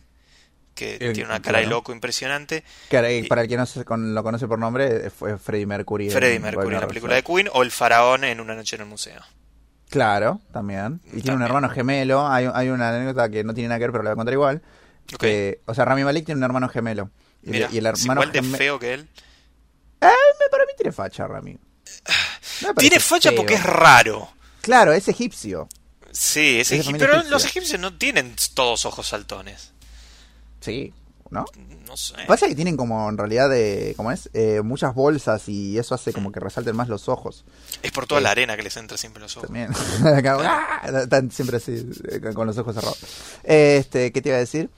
[0.75, 1.77] que Eh, tiene una cara de claro.
[1.77, 2.63] loco impresionante.
[2.89, 5.65] Que ahora, Y- para el que no se con- lo conoce por nombre, fue Freddie
[5.65, 6.09] Mercury.
[6.11, 7.23] Freddie Mercury en la película de.
[7.23, 9.21] Queen o El Faraón en Una Noche en el Museo.
[9.89, 10.99] Claro, también.
[11.13, 12.27] Y tiene un hermano gemelo.
[12.27, 14.33] Hay, hay una anécdota que no tiene nada que ver, pero la voy a contar
[14.33, 14.61] igual.
[15.19, 17.09] Que, o sea, Rami Malek tiene un hermano gemelo.
[17.43, 19.07] Y, Mira, y el es hermano igual de geme- feo que él.
[20.01, 20.09] Eh,
[20.51, 21.57] para mí tiene facha, Rami.
[22.63, 23.37] No Tiene facha feo.
[23.37, 24.29] porque es raro.
[24.61, 25.69] Claclaro, es egipcio.
[26.11, 26.91] Sí, es egipcio.
[26.93, 29.73] familia Pero los egipcios no tienen todos ojos saltones.
[30.65, 30.93] Sí,
[31.29, 31.45] ¿no?
[31.87, 32.13] No sé.
[32.27, 34.29] Pasa que tienen como en realidad de, ¿cómo es?
[34.33, 37.45] Eh, muchas bolsas y eso hace como que resalten más los ojos.
[37.83, 39.47] Es por toda Eh, la arena que les entra siempre en los ojos.
[39.47, 39.69] También.
[40.03, 40.81] ¡ah!
[41.03, 42.99] Están siempre así, eh, con los ojos cerrados.
[43.43, 44.69] Este, ¿qué te iba a decir?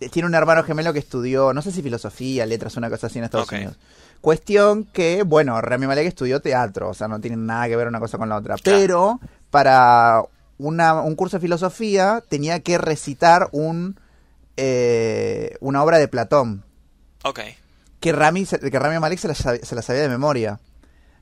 [0.00, 3.18] Eh, Tiene un hermano gemelo que estudió, no sé si filosofía, letras, una cosa así
[3.18, 3.52] en Estados Ok.
[3.54, 3.76] Unidos.
[4.20, 8.00] Cuestión que, bueno, Rami Malek estudió teatro, o sea, no tienen nada que ver una
[8.00, 8.56] cosa con la otra.
[8.56, 8.78] Claro.
[8.80, 10.22] Pero para
[10.58, 13.98] una, un curso de filosofía tenía que recitar un
[14.56, 16.64] eh, una obra de Platón.
[17.24, 17.40] Ok.
[18.00, 20.60] Que Rami, que Rami Malek se la, se la sabía de memoria.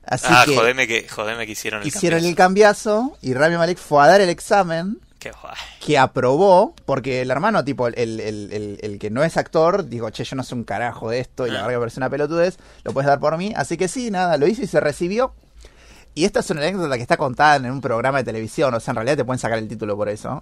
[0.05, 2.29] Así ah, que jodeme que, jodeme que hicieron el hicieron cambio.
[2.29, 5.55] el cambiazo y Rami Malek fue a dar el examen Qué guay.
[5.83, 10.07] que aprobó, porque el hermano, tipo, el, el, el- el que no es actor, dijo,
[10.11, 11.61] che, yo no sé un carajo de esto, y la Ah.
[11.63, 13.51] verdad que parece una pelotudez, lo puedes dar por mí.
[13.55, 15.33] Así que sí, nada, lo hizo y se recibió.
[16.15, 18.91] Y esta es una anécdota que está contada en un programa de televisión, o sea,
[18.93, 20.41] en realidad te pueden sacar el título por eso.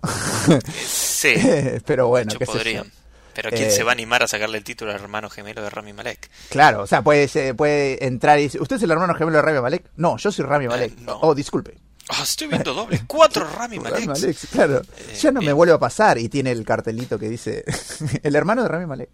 [0.86, 1.33] Sí,
[1.86, 2.57] Pero de bueno, hecho qué sé yo.
[2.57, 2.91] podrían.
[3.33, 5.69] Pero ¿quién Eh, se va a animar a sacarle el título al hermano gemelo de
[5.71, 6.29] Rami Malek?
[6.49, 9.41] Claro, o sea, puede, se- puede entrar y decir, ¿usted es el hermano gemelo de
[9.41, 9.86] Rami Malek?
[9.95, 10.97] No, yo soy Rami Malek.
[10.99, 11.17] no.
[11.21, 11.75] Oh, disculpe.
[12.09, 13.01] Ah, estoy viendo doble.
[13.07, 14.05] Cuatro Rami Rami Malek.
[14.07, 14.81] Malek, claro.
[14.97, 15.55] Eh, ya no me bien.
[15.55, 17.63] vuelve a pasar y tiene el cartelito que dice
[18.21, 19.09] el hermano de Rami Malek.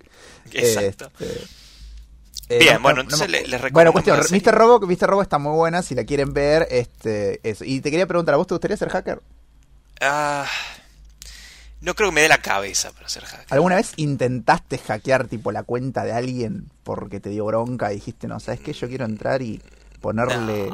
[0.51, 1.09] Exacto.
[1.17, 1.41] Este,
[2.49, 4.41] eh, Bien, no- bueno, no- entonces no- le- les recomiendo Bueno, cuestión.
[4.41, 4.55] Mr.
[4.57, 5.07] Robo, Mr.
[5.07, 7.63] Robo está muy buena, si la quieren ver, este, eso.
[7.63, 9.21] Y te quería preguntar, ¿a vos te gustaría ser hacker?
[10.01, 10.45] Ah,
[11.81, 13.45] no creo que me dé la cabeza para ser hacker.
[13.49, 18.27] ¿Alguna vez intentaste hackear tipo la cuenta de alguien porque te dio bronca y dijiste,
[18.27, 18.73] no, ¿sabes qué?
[18.73, 19.61] Yo quiero entrar y
[20.01, 20.71] ponerle...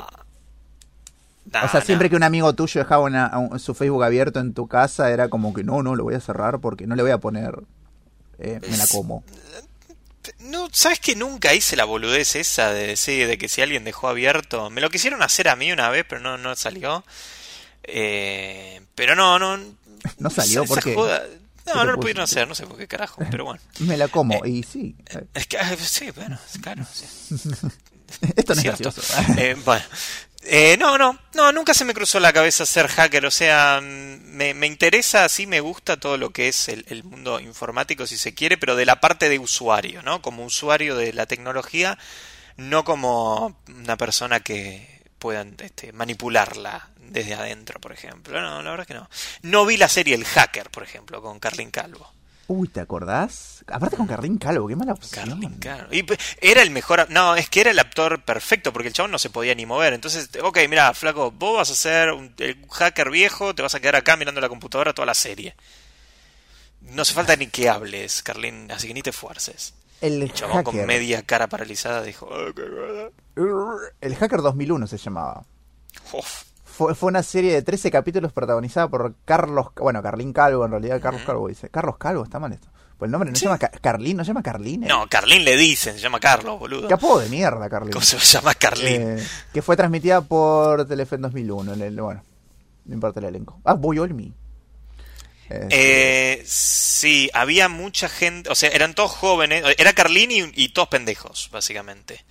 [1.64, 4.68] O sea, siempre que un amigo tuyo dejaba una- un- su Facebook abierto en tu
[4.68, 7.20] casa, era como que no, no, lo voy a cerrar porque no le voy a
[7.20, 7.60] poner...
[8.40, 9.24] eh, me la como.
[10.40, 14.08] No, ¿sabes que nunca hice la boludez esa de decir de que si alguien dejó
[14.08, 14.70] abierto?
[14.70, 17.04] Me lo quisieron hacer a mí una vez, pero no, no salió.
[17.84, 19.58] Eh, pero no, no.
[20.20, 20.94] No salió, esa ¿por qué?
[20.96, 21.24] joda-
[21.66, 23.60] ¿Qué No, no lo pudieron hacer, no sé por qué carajo, pero bueno.
[23.80, 24.46] Me la como.
[24.46, 24.96] y sí.
[25.10, 26.86] eh, Es que, ah, sí, bueno, claro.
[26.92, 27.06] sí.
[28.36, 28.92] Esto no es Cierto.
[28.92, 29.14] gracioso.
[29.40, 29.84] Eh, bueno.
[30.48, 34.54] Eh, no, no, no, nunca se me cruzó la cabeza ser hacker, o sea, mm,
[34.54, 38.36] me, interesa, sí me gusta todo lo que es el, el mundo informático, si se
[38.36, 40.22] quiere, pero de la parte de usuario, ¿no?
[40.22, 41.98] Como usuario de la tecnología,
[42.58, 48.40] no como una persona que pueda este, manipularla desde adentro, por ejemplo.
[48.40, 49.10] No, la verdad es que no.
[49.42, 52.14] No vi la serie El Hacker, por ejemplo, con Carlin Calvo.
[52.48, 53.64] Uy, ¿te acordás?
[53.68, 55.30] Aparte con Carlín Calvo, qué mala opción.
[55.30, 55.88] Carlin, claro.
[55.92, 57.08] Y p- era el mejor.
[57.10, 59.94] No, es que era el actor perfecto porque el chabón no se podía ni mover.
[59.94, 63.80] Entonces, ok, mira, flaco, vos vas a ser un, el hacker viejo, te vas a
[63.80, 65.56] quedar acá mirando la computadora toda la serie.
[66.82, 69.74] No hace falta ni que hables, Carlin, así que ni te esfuerces.
[70.02, 73.12] El El chabón con media cara paralizada dijo: "Ah, qué verdad".
[74.02, 75.44] El Hacker 2001 se llamaba.
[76.14, 76.44] Uf,
[76.78, 81.00] Fue, fue una serie de 13 capítulos protagonizada por Carlos, bueno, Carlín Calvo en realidad,
[81.02, 81.70] Carlos Calvo dice.
[81.70, 82.68] Carlos Calvo, está mal esto.
[82.98, 84.84] Pues el nombre no se llama Ca- Carlín, no se llama Carlín.
[84.84, 84.88] eh?
[84.88, 86.88] No, Carlin le dicen, se llama Carlos, boludo.
[86.88, 87.92] Qué apodo de mierda, Carlín.
[87.94, 89.18] ¿Cómo se llama Carlin?
[89.20, 91.74] Eh, que fue transmitida por Telefe en 2001.
[91.74, 92.24] en el- bueno,
[92.86, 93.60] no importa el elenco.
[93.66, 94.34] Ah, Boy Olmi.
[95.50, 95.68] Este,
[96.40, 100.88] Eh, sí, había mucha gente, o sea, eran todos jóvenes, era Carlini y, y todos
[100.88, 102.26] pendejos, básicamente.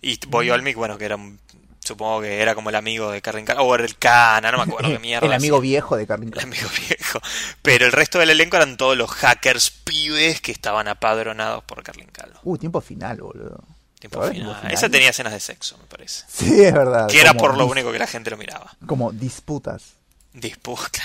[0.00, 1.38] Y Boy Olmec, bueno, que era un
[1.86, 4.64] supongo que era como el amigo de Carlin Cana, o era el Cana, no me
[4.64, 5.26] acuerdo qué mierda.
[5.26, 7.20] el amigo viejo de Carlin El amigo viejo.
[7.62, 12.08] Pero el resto del elenco eran todos los hackers pibes que estaban apadronados por Carlin
[12.12, 12.38] Calvo.
[12.42, 13.62] Uh, tiempo final, boludo.
[13.98, 14.32] Tiempo final.
[14.34, 14.72] Tiempo final.
[14.74, 16.24] Esa tenía escenas de sexo, me parece.
[16.28, 17.08] Sí, es verdad.
[17.08, 18.76] Que era por lo único que la gente lo miraba.
[18.86, 19.94] Como disputas.
[20.34, 21.00] Disputa.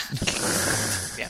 [1.15, 1.29] Bien.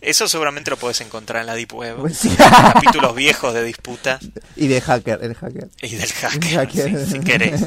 [0.00, 1.96] Eso seguramente lo puedes encontrar en la Deep Web.
[1.96, 2.28] Pues sí.
[2.36, 4.20] Capítulos viejos de disputa
[4.54, 5.68] y de hacker, el hacker.
[5.80, 7.06] y del hacker, Hacker.
[7.06, 7.60] si, si querés.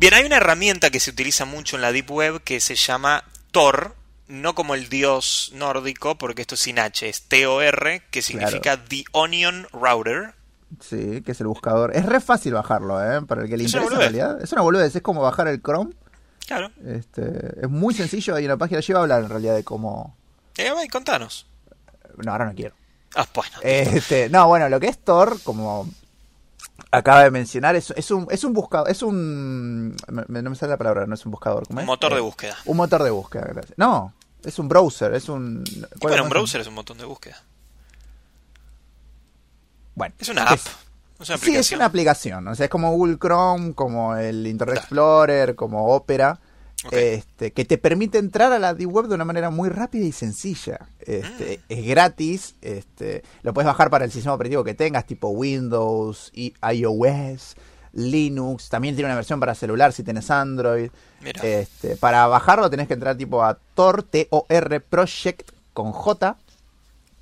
[0.00, 3.22] Bien, hay una herramienta que se utiliza mucho en la Deep Web que se llama
[3.50, 3.96] Tor,
[4.28, 9.04] no como el dios nórdico, porque esto es sin H, es T-O-R, que significa The
[9.12, 10.32] Onion Router.
[10.80, 11.94] Sí, que es el buscador.
[11.94, 13.20] Es re fácil bajarlo, ¿eh?
[13.26, 14.42] Para el que le Es interesa en realidad.
[14.42, 15.92] Es una boludez, es como bajar el Chrome.
[16.46, 16.70] Claro.
[16.82, 20.16] Este, es muy sencillo, hay una página, yo iba a hablar en realidad de cómo...
[20.56, 21.46] Eh, contanos.
[22.16, 22.74] No, ahora no quiero.
[23.16, 23.58] Ah, bueno.
[23.60, 25.90] Este, no, bueno, lo que es Tor, como
[26.92, 30.70] acaba de mencionar, es, es un es un buscador, es un me- no me sale
[30.70, 31.86] la palabra, no es un buscador, ¿cómo Un es?
[31.86, 32.56] motor de Eh, búsqueda.
[32.66, 33.78] Un motor de búsqueda, gracias.
[33.78, 34.12] No,
[34.44, 37.42] es un browser, es un Y ¿cuál bueno, un browser es un botón de búsqueda.
[39.94, 40.52] Bueno, Es una app.
[40.54, 40.70] es-
[41.42, 44.78] Sí, es una aplicación, o sea, es como Google Chrome, como el Internet.
[44.78, 46.38] Explorer, como Opera,
[46.92, 50.12] Este, que te permite entrar a la Deep Web de una manera muy rápida y
[50.12, 50.88] sencilla.
[51.00, 51.72] Este, Mm.
[51.72, 56.54] Es gratis, este, lo puedes bajar para el sistema operativo que tengas, tipo Windows, i-
[56.72, 57.56] iOS,
[57.92, 60.90] Linux, también tiene una versión para celular si tienes Android.
[61.20, 61.42] Mira.
[61.44, 66.36] Este, para bajarlo tenés que entrar tipo a tor, T-O-R, project con J,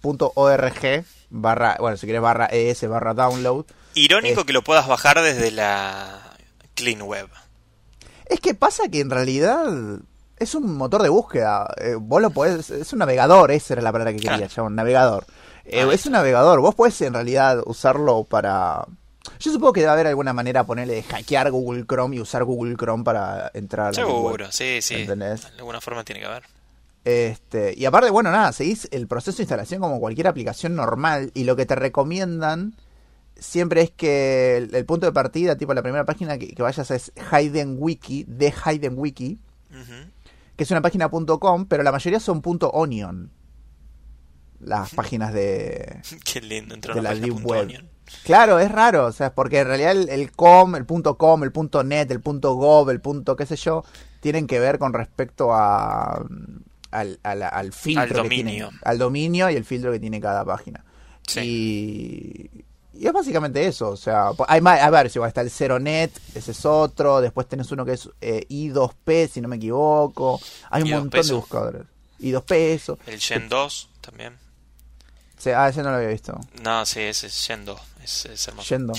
[0.01, 3.65] punto org, barra, bueno, si quieres barra ES, barra download.
[3.95, 6.37] Irónico que lo puedas bajar desde la
[6.75, 7.29] Clean Web.
[8.29, 9.67] Es que pasa que en realidad
[10.39, 11.73] es un motor de búsqueda.
[11.79, 14.53] Eh, vos lo podés, es un navegador, esa era la palabra que quería, Claro.
[14.53, 15.25] chabón, navegador.
[15.65, 18.87] Eh, Ah, es un navegador, vos podés en realidad usarlo para...
[19.41, 22.45] Yo supongo que debe haber alguna manera de ponerle de hackear Google Chrome y usar
[22.45, 24.07] Google Chrome para entrar a la web.
[24.07, 24.95] Seguro, sí, sí.
[24.95, 25.43] ¿Entendés?
[25.43, 26.45] De alguna forma tiene que haber.
[27.05, 31.45] Este, y aparte, bueno, nada, seguís el proceso de instalación como cualquier aplicación normal y
[31.45, 32.75] lo que te recomiendan
[33.39, 36.91] siempre es que el, el punto de partida, tipo la primera página que, que vayas
[36.91, 39.39] es Hayden Wiki, de Hayden Wiki,
[40.57, 43.31] que es una página .com, pero la mayoría son .onion.
[44.61, 47.61] Las páginas de, Qué lindo entrar de la página Deep Web.
[47.63, 47.89] onion.
[48.25, 51.53] Claro, es raro, o sea, porque en realidad el, el com, el punto .com, el
[51.53, 53.85] punto .net, el punto .gov, el punto qué sé yo,
[54.21, 56.25] tienen que ver con respecto a
[56.91, 58.69] al, al, al filtro Al que dominio.
[58.69, 60.85] tiene, al dominio y el filtro que tiene cada página.
[61.27, 61.41] Sí.
[62.55, 62.65] Y,
[62.99, 66.51] y es básicamente eso, o sea, hay más, a ver, si está el 0net, ese
[66.51, 70.89] es otro, después tenés uno que es eh, i2p, si no me equivoco, hay un
[70.89, 71.83] I2P montón de buscadores.
[72.21, 72.99] i2p eso.
[73.07, 74.37] El Gen 2 también.
[75.39, 76.39] Sea, ah, ese no lo había visto.
[76.63, 77.81] No, sí, ese es Gen 2.
[78.03, 78.69] Es, es hermoso.
[78.75, 78.93] Yendo.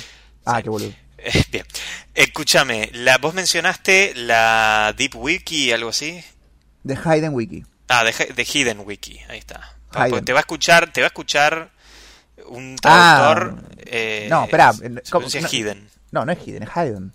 [0.46, 0.64] Ah, Sí.
[0.64, 0.94] qué boludo.
[1.22, 1.66] Eh, bien.
[2.14, 6.24] Escúchame, la, vos mencionaste la Deep Wiki, algo así.
[6.84, 7.66] De Hayden Wiki.
[7.90, 9.76] Ah, de, de Hidden Wiki, ahí está.
[9.92, 11.72] Ah, pues Te va a escuchar, te va a escuchar
[12.50, 13.64] un Ah, traductor.
[13.86, 15.28] eh, no, espera, se ¿cómo?
[15.28, 15.48] No.
[15.48, 15.90] Hidden.
[16.12, 17.14] No, no es Hayden, es Hayden.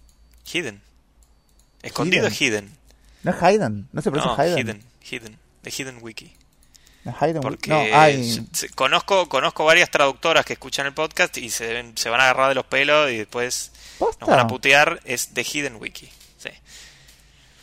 [0.53, 0.81] Hidden.
[1.83, 2.33] Escondido Hidden.
[2.33, 2.77] es Hidden.
[3.25, 4.59] No es Hayden, no se pronuncia No, Hayden.
[4.59, 4.85] Hidden.
[5.11, 5.38] Hidden.
[5.62, 6.33] De Hidden Wiki.
[7.05, 7.42] Es Hayden.
[7.42, 8.47] Porque No, hay.
[8.75, 12.55] conozco, conozco varias traductoras que escuchan el podcast y se, se van a agarrar de
[12.55, 14.47] los pelos y después nos van a ¿Posta?
[14.47, 15.01] putear.
[15.05, 16.09] Es de Hidden Wiki.
[16.38, 16.51] Sí.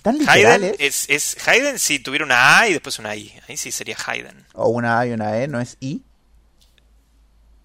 [0.04, 0.76] ¿Tan Hayden literales?
[0.80, 3.34] es, es Hayden si tuviera una A y después una I.
[3.48, 4.46] Ahí sí sería Hayden.
[4.54, 6.02] O una A y una E, no es I.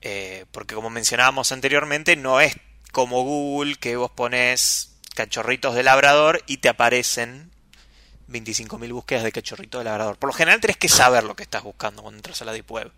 [0.00, 2.56] Eh, porque como mencionábamos anteriormente, no es
[2.92, 7.50] como Google que vos pones cachorritos de labrador y te aparecen
[8.28, 10.16] 25.000 búsquedas de cachorritos de labrador.
[10.16, 12.70] Por lo general tenés que saber lo que estás buscando cuando entras a la Deep
[12.70, 12.92] Web.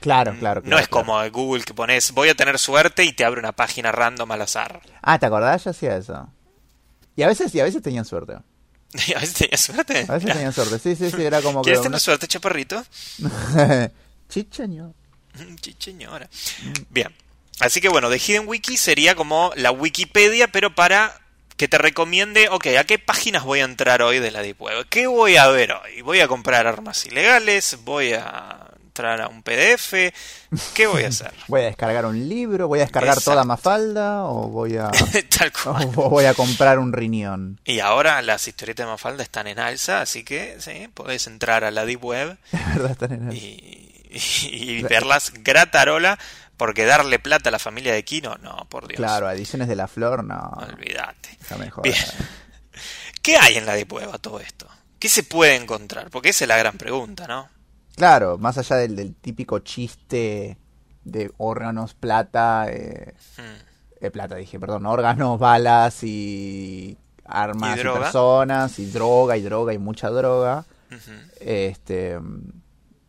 [0.00, 0.60] Claro, claro.
[0.60, 1.06] no claro, es claro.
[1.06, 4.42] como Google que pones voy a tener suerte y te abre una página random al
[4.42, 4.82] azar.
[5.00, 5.64] Ah, ¿te acordás?
[5.64, 6.28] Yo hacía eso.
[7.14, 8.34] Y a veces, y a veces tenían suerte.
[9.16, 10.06] a veces tenía suerte.
[10.08, 10.78] A veces tenía suerte.
[10.78, 11.66] Sí, sí, sí, era como que.
[11.66, 12.82] ¿Quieres tener suerte, chaparrito?
[14.28, 14.94] Chicheño.
[15.60, 16.28] Chicheñora.
[16.90, 17.08] Bien.
[17.60, 21.18] Así que bueno, The Hidden Wiki sería como la Wikipedia, pero para
[21.56, 24.86] que te recomiende, ok, ¿a qué páginas voy a entrar hoy de la Deep Web?
[24.88, 26.00] ¿Qué voy a ver hoy?
[26.02, 27.78] ¿Voy a comprar armas ilegales?
[27.84, 29.92] ¿Voy a entrar a un PDF?
[30.74, 31.32] ¿Qué voy a hacer?
[31.48, 33.30] voy a descargar un libro, voy a descargar Exacto.
[33.32, 34.90] toda Mafalda o voy a
[35.38, 35.90] Tal cual.
[35.94, 37.60] o voy a comprar un riñón.
[37.64, 41.70] Y ahora las historietas de Mafalda están en alza, así que sí, podés entrar a
[41.70, 43.81] la Deep Web Es verdad, están en el- y,
[44.50, 46.18] y- y verlas gratarola,
[46.56, 48.98] porque darle plata a la familia de Kino, no, por Dios.
[48.98, 50.38] Claro, ediciones de la flor, no.
[50.56, 51.38] Olvídate.
[51.48, 51.72] Joder.
[51.82, 51.96] Bien.
[53.22, 54.66] ¿Qué hay en la Deep Web a todo esto?
[54.98, 56.10] ¿Qué se puede encontrar?
[56.10, 57.48] Porque esa es la gran pregunta, ¿no?
[57.96, 60.56] Claro, más allá del, del típico chiste
[61.04, 63.60] de órganos, plata, eh, Hmm.
[64.00, 69.78] eh, plata dije, perdón, órganos, balas y armas ¿Y personas y droga y droga y
[69.78, 70.64] mucha droga.
[71.40, 72.61] Este, mm,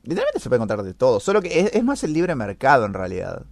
[0.03, 2.93] literalmente se puede encontrar de todo, solo que es, es más el libre mercado en
[2.93, 3.43] realidad.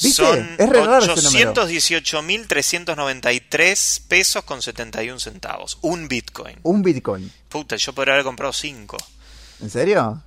[0.00, 0.22] ¿Viste?
[0.22, 1.54] son Es re raro ese número.
[1.54, 5.78] 818.393 pesos con 71 centavos.
[5.82, 6.58] Un Bitcoin.
[6.62, 7.30] Un Bitcoin.
[7.48, 8.96] Puta, yo podría haber comprado 5.
[9.60, 10.22] ¿En serio?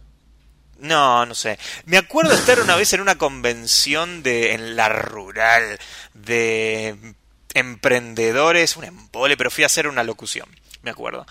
[0.79, 1.57] No, no sé.
[1.85, 5.79] Me acuerdo estar una vez en una convención de en la rural
[6.15, 7.13] de
[7.53, 10.47] emprendedores, un embole, pero fui a hacer una locución,
[10.83, 11.25] me acuerdo.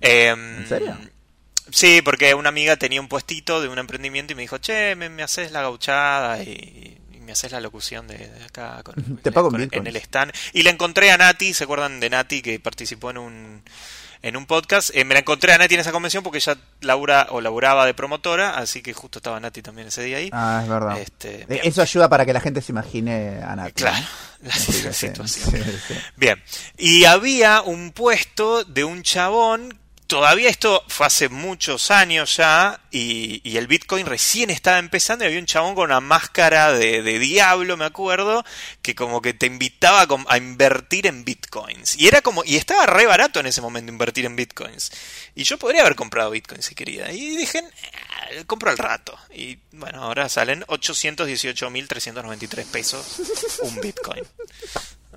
[0.00, 0.98] Em, ¿En serio?
[1.70, 5.08] Sí, porque una amiga tenía un puestito de un emprendimiento y me dijo, che, me,
[5.08, 9.32] me haces la gauchada y, y me haces la locución de, de acá con, Te
[9.32, 9.80] pago en con- bitcoins.
[9.80, 10.32] en el stand.
[10.52, 13.62] Y la encontré a Nati, ¿se acuerdan de Nati que participó en un
[14.26, 14.90] en un podcast?
[14.94, 17.94] Eh, me la encontré a Nati en esa convención porque ella labura o laburaba de
[17.94, 20.30] promotora, así que justo estaba Nati también ese día ahí.
[20.32, 20.98] Ah, es verdad.
[20.98, 21.60] Este, Eh.
[21.64, 23.72] Eso ayuda para que la gente se imagine a Nati.
[23.72, 24.04] Claro,
[24.42, 25.28] la sí, situación.
[25.28, 25.40] sí,
[25.88, 25.94] sí.
[26.16, 26.42] Bien,
[26.78, 33.40] y había un puesto de un chabón, todavía esto fue hace muchos años ya, y,
[33.48, 37.18] y el Bitcoin recién estaba empezando, y había un chabón con una máscara de, de
[37.18, 38.44] diablo, me acuerdo,
[38.82, 41.96] que como que te invitaba a, invertir en Bitcoins.
[41.98, 44.92] Y era como, y estaba re barato en ese momento invertir en Bitcoins.
[45.34, 47.10] Y yo podría haber comprado Bitcoin si quería.
[47.10, 47.58] Y dije,
[48.30, 49.18] "Eh, compro al rato.
[49.34, 53.20] Y bueno, ahora salen 818.393 pesos
[53.62, 54.24] un Bitcoin.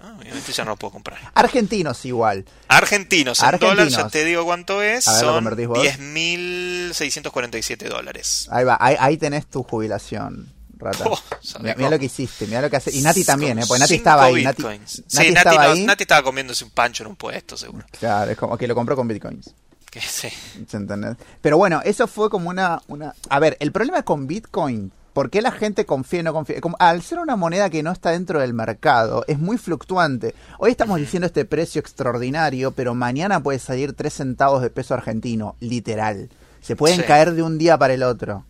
[0.02, 1.20] Ah, obviamente ya no lo puedo comprar.
[1.34, 2.46] Argentinos igual.
[2.68, 3.76] Argentinos, en Argentinos.
[3.76, 5.80] dólares, ya te digo cuánto es, ver, ¿lo son convertís vos?
[5.80, 8.48] 10.647 dólares.
[8.52, 11.06] Ahí va, ahí, ahí tenés tu jubilación, rata.
[11.08, 12.92] Oh, ¿sabés mira, lo que hiciste, mira lo que hace.
[12.96, 13.64] Y Nati también, ¿eh?
[13.68, 14.44] Porque Nati estaba ahí.
[14.44, 15.86] Nati, sí, Nati, estaba no- ahí.
[15.86, 17.86] Nati estaba comiéndose un pancho en un puesto, seguro.
[18.00, 19.54] Claro, es como que lo compró con bitcoins.
[19.90, 20.28] Que sí.
[20.68, 21.16] ¿se entiende?
[21.42, 23.16] Pero bueno, eso fue como una, una...
[23.30, 26.62] A ver, el problema con Bitcoin, ¿por qué la gente confía y no confía?
[26.62, 30.36] Como, al ser una moneda que no está dentro del mercado, es muy fluctuante.
[30.60, 35.56] Hoy estamos diciendo este precio extraordinario, pero mañana puede salir 3 centavos de peso argentino,
[35.60, 36.30] literal.
[36.62, 37.06] Se pueden Sí.
[37.08, 38.46] caer de un día para el otro.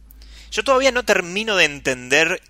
[0.52, 2.42] Yo todavía no termino de entender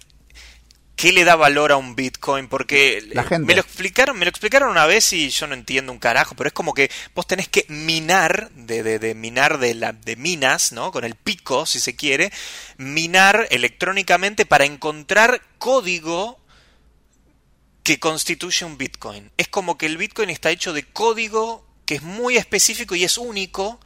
[0.98, 2.48] ¿Qué le da valor a un Bitcoin?
[2.48, 3.46] Porque La gente.
[3.46, 6.48] me lo explicaron, me lo explicaron una vez y yo no entiendo un carajo, pero
[6.48, 10.72] es como que vos tenés que minar, de, de, de minar de la, de minas,
[10.72, 10.92] ¿no?
[10.92, 12.34] Con el pico, si se quiere,
[12.78, 16.40] minar electrónicamente para encontrar código
[17.84, 19.32] que constituye un Bitcoin.
[19.38, 23.20] Es como que el Bitcoin está hecho de código que es muy específico y es
[23.20, 23.80] único,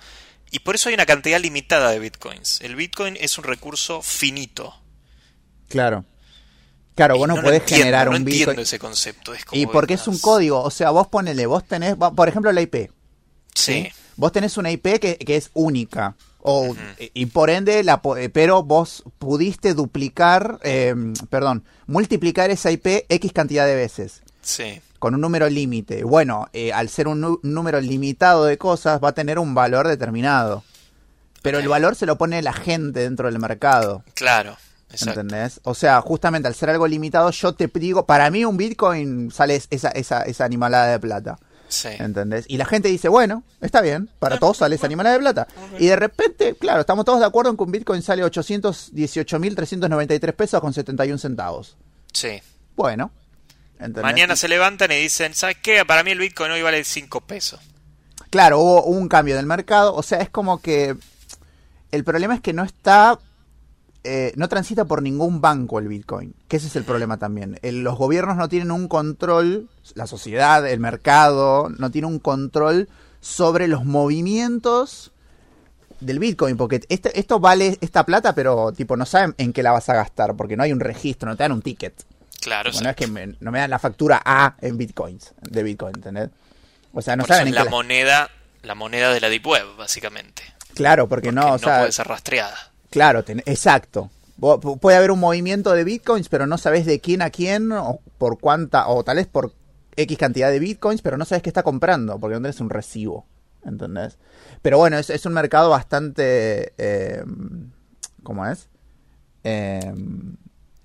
[0.49, 2.61] y por eso hay una cantidad limitada de Bitcoins.
[2.61, 4.81] El Bitcoin es un recurso finito.
[5.67, 6.05] Claro.
[6.95, 8.59] Claro, vos no, lo podés entiendo, generar no un entiendo Bitcoin.
[8.59, 9.33] ese concepto.
[9.33, 12.27] Es como Y que porque es un código, o sea, vos ponele, vos tenés, por
[12.27, 12.91] ejemplo, la IP.
[13.55, 13.89] Sí.
[14.17, 16.15] Vos tenés una IP que, que es única.
[16.43, 16.75] O,
[17.13, 20.95] Y por ende, la, eh, pero vos pudiste duplicar, eh,
[21.29, 24.21] perdón, multiplicar esa IP X cantidad de veces.
[24.41, 24.81] Sí.
[24.97, 26.03] con un número límite.
[26.03, 30.63] Bueno, eh, al ser un número limitado de cosas, va a tener un valor determinado.
[31.43, 34.03] Pero el valor se lo pone la gente dentro del mercado.
[34.15, 34.57] Claro.
[34.91, 35.21] Exacto.
[35.21, 35.59] ¿Entendés?
[35.63, 39.59] O sea, justamente al ser algo limitado, yo te digo, para mí un Bitcoin sale
[39.69, 41.39] esa, esa, esa animalada de plata.
[41.67, 41.89] Sí.
[41.99, 42.45] ¿Entendés?
[42.49, 45.47] Y la gente dice, bueno, está bien, para todos sale esa animalada de plata.
[45.79, 50.59] Y de repente, claro, estamos todos de acuerdo en que un Bitcoin sale 818.393 pesos
[50.59, 51.77] con 71 centavos.
[52.11, 52.41] Sí.
[52.75, 53.11] Bueno.
[53.75, 54.03] ¿entendés?
[54.03, 55.85] Mañana se levantan y dicen, ¿sabes qué?
[55.85, 57.61] Para mí el Bitcoin hoy vale 5 pesos.
[58.29, 59.95] Claro, hubo un cambio del mercado.
[59.95, 60.97] O sea, es como que
[61.91, 63.19] el problema es que no está,
[64.03, 66.33] eh, no transita por ningún banco el Bitcoin.
[66.47, 67.59] Que ese es el problema también.
[67.61, 72.89] El- los gobiernos no tienen un control, la sociedad, el mercado, no tiene un control
[73.19, 75.11] sobre los movimientos
[75.99, 76.57] del Bitcoin.
[76.57, 79.93] Porque este- esto vale esta plata, pero tipo no saben en qué la vas a
[79.93, 80.35] gastar.
[80.35, 82.03] Porque no hay un registro, no te dan un ticket.
[82.39, 82.89] Claro, Bueno, sí.
[82.89, 86.29] es que me- no me dan la factura A en Bitcoins, de Bitcoin, ¿entendés?
[86.91, 88.29] O sea, no Por saben en la qué la- moneda,
[88.63, 90.41] la moneda de la Deep Web, básicamente.
[90.73, 92.70] Claro, porque, Porque no, no o sea, puede ser rastreada.
[92.91, 94.11] Claro, ten- exacto.
[94.79, 98.39] Puede haber un movimiento de bitcoins, pero no sabes de quién a quién, o por
[98.39, 99.53] cuánta, o tal vez por
[99.95, 103.25] X cantidad de bitcoins, pero no sabes qué está comprando, porque no tenés un recibo,
[103.65, 104.17] ¿entendés?
[104.63, 107.23] Pero bueno, es, es un mercado bastante, eh,
[108.23, 108.67] ¿cómo es?
[109.43, 109.93] Eh,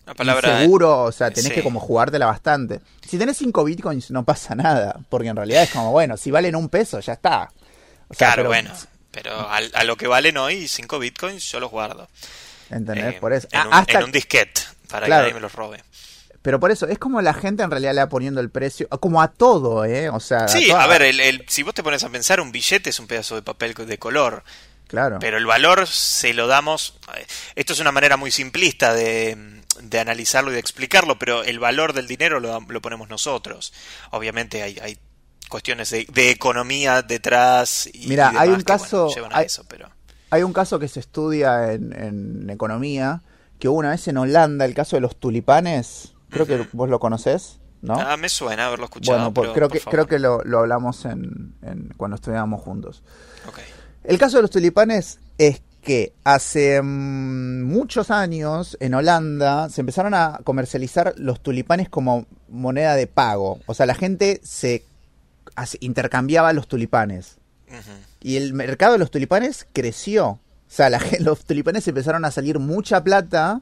[0.04, 1.54] La palabra seguro, o sea, tenés sí.
[1.54, 2.80] que como jugártela bastante.
[3.06, 6.56] Si tenés 5 bitcoins no pasa nada, porque en realidad es como, bueno, si valen
[6.56, 7.50] un peso, ya está.
[8.08, 8.70] O sea, Claro, pero- bueno.
[9.16, 12.06] Pero al- a, lo que valen hoy 5 bitcoins yo los guardo.
[12.70, 13.14] ¿Entendés?
[13.14, 13.48] Eh, por eso.
[13.50, 15.22] En, Ah, un, hasta en un disquete, para Claro.
[15.22, 15.82] que nadie me los robe.
[16.42, 19.20] Pero por eso, es como la gente en realidad le va poniendo el precio, como
[19.22, 20.10] a todo, ¿eh?
[20.10, 22.90] O sea, Sí, a ver, el, el- si vos te pones a pensar, un billete
[22.90, 24.44] es un pedazo de papel de color.
[24.86, 25.18] claro.
[25.18, 26.94] Pero el valor se lo damos.
[27.16, 29.36] eh, Esto es una manera muy simplista de,
[29.80, 33.72] de analizarlo y de explicarlo, pero el valor del dinero lo, lo ponemos nosotros.
[34.12, 34.98] Obviamente hay, hay
[35.48, 37.88] cuestiones de, de economía detrás.
[37.92, 39.88] Y, Mira, y hay un que, bueno, caso- llevan a hay- eso, pero.
[40.30, 43.22] Hay un caso que se estudia en, en economía,
[43.60, 46.98] que hubo una vez en Holanda, el caso de los tulipanes, creo que vos lo
[46.98, 47.94] conocés, ¿no?
[47.94, 49.18] Ah, me suena haberlo escuchado.
[49.18, 49.94] bueno, por- pero, creo, por que, favor.
[49.94, 53.02] creo que lo, lo hablamos en, en- cuando estudiábamos juntos.
[54.04, 60.14] El caso de los tulipanes es que hace mm, muchos años en Holanda se empezaron
[60.14, 63.60] a comercializar los tulipanes como moneda de pago.
[63.66, 64.84] O sea, la gente se
[65.80, 67.36] intercambiaba los tulipanes.
[68.22, 70.26] Y el mercado de los tulipanes creció.
[70.28, 73.60] O sea, la, los tulipanes empezaron a salir mucha plata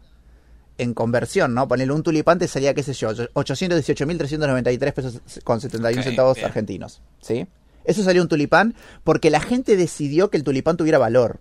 [0.78, 1.68] en conversión, ¿no?
[1.68, 6.46] Ponerle un tulipán te salía, qué sé yo, 818.393 pesos con 71 Ok, centavos bien.
[6.46, 7.46] argentinos, ¿sí?
[7.84, 8.74] Eso salió un tulipán
[9.04, 11.40] porque la gente decidió que el tulipán tuviera valor,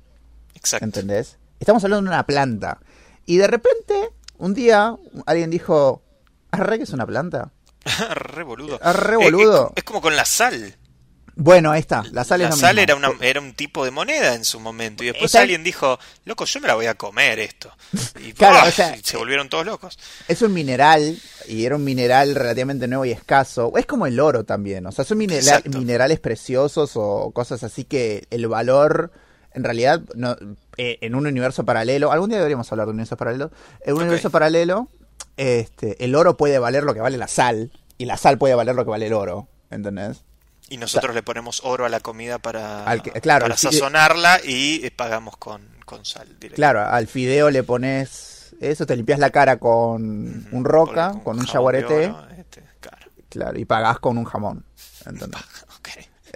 [0.56, 0.86] Exacto.
[0.86, 1.38] ¿entendés?
[1.60, 2.80] Estamos hablando de una planta.
[3.26, 6.04] Y de repente, un día, alguien dijo,
[6.52, 7.53] ¿arre que es una planta?
[8.16, 8.80] re boludo.
[8.82, 9.72] Ah, Eh.
[9.74, 10.76] Es, es como con la sal.
[11.36, 14.36] Bueno, ahí está, la sal es lo sal era, una, era un tipo de moneda
[14.36, 15.04] en su momento.
[15.04, 17.72] Y después alguien dijo, loco, yo me la voy a comer esto.
[18.24, 19.98] Y Claro, o sea, se volvieron todos locos.
[20.28, 21.18] Es un mineral
[21.48, 23.74] y era un mineral relativamente nuevo y escaso.
[23.78, 24.86] Es como el oro también.
[24.86, 25.80] O sea, son minera- Exacto.
[25.80, 29.12] minerales preciosos o cosas así que el valor,
[29.56, 30.38] en realidad, no,
[30.78, 33.50] eh, en un universo paralelo, algún día deberíamos hablar de un universo paralelo.
[33.84, 34.88] En un universo paralelo,
[35.38, 38.76] este, el oro puede valer lo que vale la sal y la sal puede valer
[38.76, 39.48] lo que vale el oro.
[39.70, 40.24] ¿Entendés?
[40.70, 44.92] Y nosotros le ponemos oro a la comida para, que- claro, para sazonarla y eh,
[44.92, 46.28] pagamos con, con sal.
[46.40, 46.56] directo.
[46.56, 51.40] Claro, al fideo le pones eso, te limpias la cara con un roca, Con- con
[51.40, 51.78] un oro,
[52.38, 53.12] este, claro.
[53.30, 54.66] claro, y pagás con un jamón.
[55.06, 55.42] ¿entendés?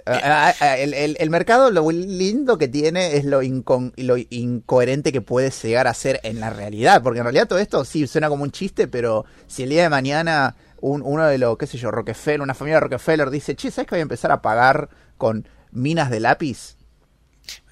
[0.08, 4.16] Ah, ah, ah, el, el- el mercado lo lindo que tiene es lo, incon- lo
[4.16, 8.06] incoherente que puede llegar a ser en la realidad, porque en realidad todo esto sí
[8.06, 11.66] suena como un chiste, pero si el día de mañana un- uno de los, qué
[11.66, 14.40] sé yo, Rockefeller, una familia de Rockefeller dice, che, ¿sabes que voy a empezar a
[14.42, 16.76] pagar con minas de lápiz?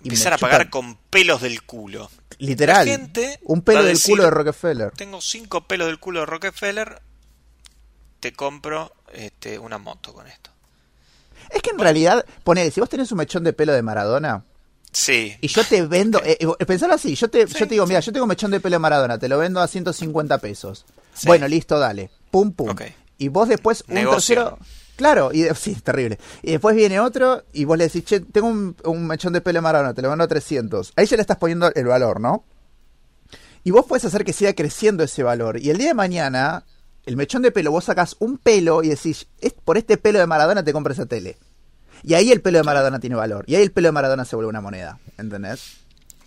[0.02, 2.10] Y Empezar a pagar con pelos del culo.
[2.38, 2.86] Literal.
[2.86, 4.90] Gente un pelo del decir, culo de Rockefeller.
[4.92, 7.00] Tengo cinco pelos del culo de Rockefeller,
[8.20, 10.50] te compro este, una moto con esto.
[11.50, 14.44] Es que en realidad, ponele, si vos tenés un mechón de pelo de Maradona
[14.92, 17.86] Sí, y yo te vendo, eh, eh, pensalo así, yo te, Sí, yo te digo,
[17.86, 20.86] mira, yo tengo un mechón de pelo de Maradona, te lo vendo a 150 pesos.
[21.12, 21.26] Sí.
[21.26, 22.10] Bueno, listo, dale.
[22.30, 22.70] Pum, pum.
[22.70, 22.82] Ok.
[23.18, 24.34] Y vos después un Negocio.
[24.36, 24.58] tercero...
[24.96, 26.18] Claro, y de- sí, es terrible.
[26.42, 29.58] Y después viene otro y vos le decís, che, tengo un, un mechón de pelo
[29.58, 30.94] de Maradona, te lo vendo a 300.
[30.96, 32.44] Ahí ya le estás poniendo el valor, ¿no?
[33.64, 35.60] Y vos puedes hacer que siga creciendo ese valor.
[35.60, 36.64] Y el día de mañana,
[37.06, 40.26] el mechón de pelo, vos sacás un pelo y decís, "Es- por este pelo de
[40.26, 41.38] Maradona te compras esa tele.
[42.02, 43.44] Y ahí el pelo de Maradona tiene valor.
[43.48, 44.98] Y ahí el pelo de Maradona se vuelve una moneda.
[45.18, 45.78] ¿Entendés?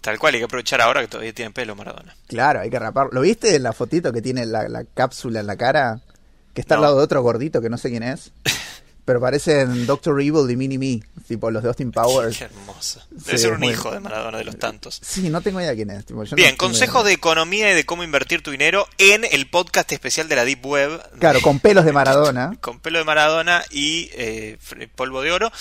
[0.02, 2.16] tal cual, hay que aprovechar ahora que todavía tiene pelo Maradona.
[2.28, 3.10] Claro, hay que rapar.
[3.12, 6.00] ¿Lo viste en la fotito que tiene la, la cápsula en la cara?
[6.54, 8.32] Que está al lado de otro gordito que no sé quién es.
[9.10, 12.38] Pero parecen Doctor Evil y Mini Me, tipo los de Austin Powers.
[12.38, 13.00] Qué hermoso.
[13.10, 15.02] Sí, Debe ser un muy- hijo de Maradona de los tantos.
[15.04, 16.06] Sí, no tengo idea quién es.
[16.06, 19.50] tipo, yo no Bien, consejos de economía y de cómo invertir tu dinero en el
[19.50, 21.02] podcast especial de la Deep Web.
[21.18, 22.56] Claro, con pelos de Maradona.
[22.62, 24.60] con pelo de Maradona y eh,
[24.96, 25.52] polvo de oro.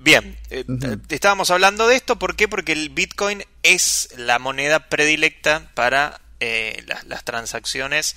[0.00, 2.48] Bien, eh, eh, estábamos hablando de esto, ¿por qué?
[2.48, 8.16] Porque el Bitcoin es la moneda predilecta para eh, las, las transacciones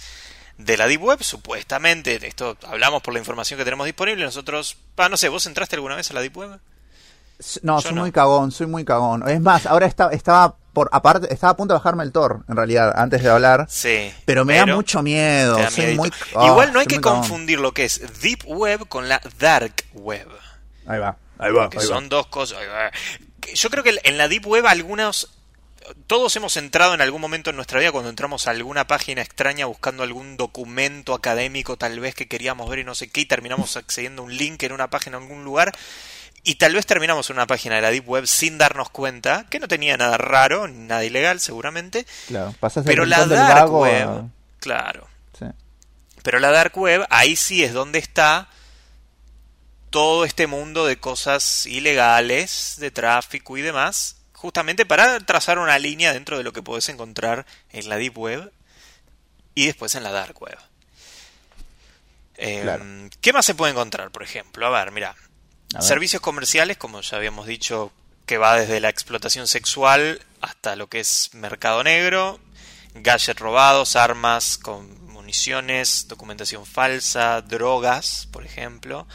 [0.57, 2.25] de la Deep Web, supuestamente.
[2.27, 4.23] Esto hablamos por la información que tenemos disponible.
[4.23, 6.59] Nosotros, ah, no sé, ¿vos entraste alguna vez a la Deep Web?
[7.63, 8.01] No, Yo soy no.
[8.01, 9.27] muy cagón, soy muy cagón.
[9.27, 12.55] Es más, ahora está, estaba por aparte estaba a punto de bajarme el Tor, en
[12.55, 13.65] realidad, antes de hablar.
[13.69, 14.13] Sí.
[14.25, 15.57] Pero me da mucho miedo.
[15.57, 17.21] da soy muy, ah, Igual no hay que cagón.
[17.21, 20.27] confundir lo que es Deep Web con la Dark Web.
[20.85, 21.69] Ahí va, ahí va.
[21.69, 21.95] que ahí va.
[21.95, 22.59] son dos cosas.
[23.53, 25.31] Yo creo que en la Deep Web algunos...
[26.07, 29.65] Todos hemos entrado en algún momento en nuestra vida cuando entramos a alguna página extraña
[29.65, 33.77] buscando algún documento académico tal vez que queríamos ver y no sé qué y terminamos
[33.77, 35.73] accediendo a un link en una página en algún lugar
[36.43, 39.59] y tal vez terminamos en una página de la Deep Web sin darnos cuenta que
[39.59, 42.53] no tenía nada raro, ni nada ilegal seguramente, Claro,
[42.85, 44.29] pero la Dark vago Web,
[44.59, 45.07] claro,
[45.37, 45.45] sí.
[46.21, 48.47] pero la Dark Web, ahí sí es donde está
[49.89, 56.13] todo este mundo de cosas ilegales, de tráfico y demás, justamente para trazar una línea
[56.13, 58.51] dentro de lo que podés encontrar en la Deep Web
[59.55, 60.59] y después en la Dark Web.
[62.37, 62.85] Eh, Claro.
[63.21, 64.67] ¿Qué más se puede encontrar, por ejemplo?
[64.67, 65.15] A ver, mira,
[65.79, 67.91] servicios comerciales, como ya habíamos dicho,
[68.27, 72.39] que va desde la explotación sexual hasta lo que es mercado negro,
[72.93, 79.07] gadgets robados, armas con municiones, documentación falsa, drogas, por ejemplo.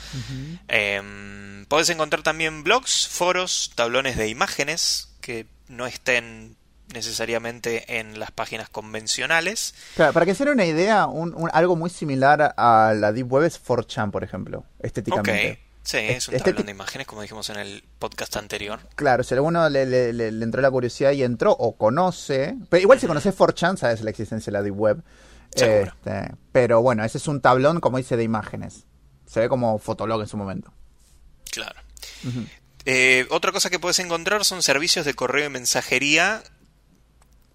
[0.67, 6.57] Em, podés encontrar también blogs, foros, tablones de imágenes que no estén
[6.93, 9.75] necesariamente en las páginas convencionales.
[9.95, 13.31] Claro, para que se den una idea, un, un- algo muy similar a la Deep
[13.33, 15.61] Web es 4chan, por ejemplo, estéticamente.
[15.85, 18.81] sí, es un tablón de imágenes, como dijimos en el podcast anterior.
[18.97, 22.57] Claro, si a alguno le, le- le- le entró la curiosidad y entró o conoce,
[22.69, 25.03] pero igual si conoces 4chan sabes la existencia de la Deep Web.
[25.53, 28.85] Este, pero bueno, ese es un tablón, como dice, de imágenes.
[29.27, 30.73] Se ve como Fotolog en su momento.
[31.53, 31.81] Claro.
[32.87, 36.43] Eh, otra cosa que puedes encontrar son servicios de correo y mensajería,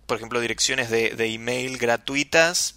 [0.05, 2.75] por ejemplo, direcciones de, de email gratuitas,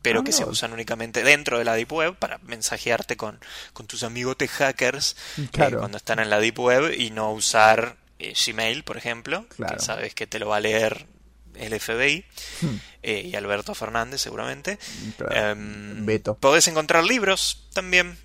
[0.00, 3.38] pero Ah, que se usan únicamente dentro de la Deep Web para mensajearte con,
[3.72, 5.48] con tus amigotes hackers eh,
[5.78, 9.76] cuando están en la Deep Web y no usar eh, Gmail, por ejemplo, Claro.
[9.76, 11.06] que sabes que te lo va a leer
[11.54, 12.24] el FBI
[12.62, 12.76] Hmm.
[13.02, 14.78] eh, y Alberto Fernández seguramente.
[15.18, 15.50] Claro.
[15.52, 16.34] Em, Beto.
[16.36, 18.16] Podés encontrar libros también.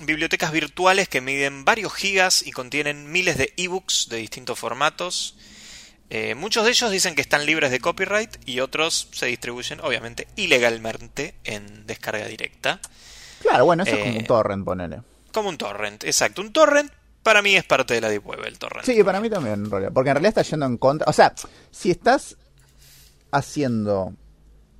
[0.00, 5.36] Bibliotecas virtuales que miden varios gigas y contienen miles de ebooks de distintos formatos.
[6.10, 10.28] Eh, muchos de ellos dicen que están libres de copyright y otros se distribuyen, obviamente,
[10.36, 12.80] ilegalmente en descarga directa.
[13.40, 15.00] Claro, bueno, eso es Eh, como un torrent, ponele.
[15.32, 16.42] Como un torrent, exacto.
[16.42, 18.84] Un torrent para mí es parte de la Deep Web, el torrent.
[18.84, 19.92] Sí, para mí también, en realidad.
[19.92, 21.08] Porque en realidad está yendo en contra.
[21.08, 21.34] O sea,
[21.70, 22.36] si estás
[23.30, 24.12] haciendo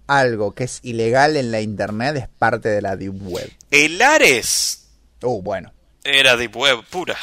[0.07, 3.51] algo que es ilegal en la internet, es parte de la Deep Web.
[3.71, 4.82] El Ares
[5.23, 5.73] Uh, bueno.
[6.05, 7.17] era Deep Web pura.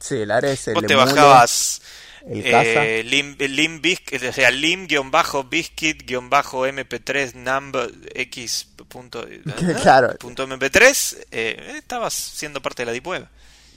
[0.00, 1.80] Sí, el Ares, el Vos te bajabas
[2.26, 9.26] el eh, lim, lim o sea, lim-biscuit-mp3 number x punto,
[9.82, 10.14] Claro.
[10.18, 13.26] punto mp3 eh, estabas siendo parte de la deep web.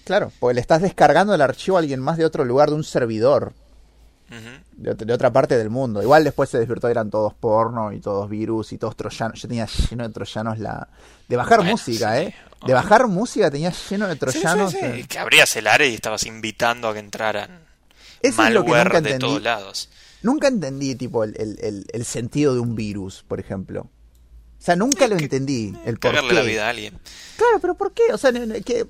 [0.05, 2.85] Claro, porque le estás descargando el archivo a alguien más de otro lugar, de un
[2.85, 3.51] servidor,
[4.29, 6.01] De, ot- de otra parte del mundo.
[6.01, 9.41] Igual después se desvirtuó, eran todos porno y todos virus y todos troyanos.
[9.41, 10.89] Yo tenía lleno de troyanos la...
[11.29, 12.23] De bajar Bueno, música, sí.
[12.23, 12.35] ¿eh?
[12.65, 14.71] De bajar música tenía lleno de troyanos.
[14.71, 15.05] sí, sí, eh.
[15.07, 17.61] Que abrías el área y estabas invitando a que entraran
[18.21, 19.19] Eso es lo que nunca de entendí.
[19.19, 19.89] todos lados.
[20.23, 23.81] Nunca entendí, tipo, el, el- el- el sentido de un virus, por ejemplo.
[23.81, 25.73] O sea, nunca Es lo que- entendí.
[25.85, 26.33] El por qué.
[26.33, 26.99] la vida a alguien.
[27.37, 28.03] Claro, pero ¿por qué?
[28.11, 28.31] O sea,
[28.65, 28.87] que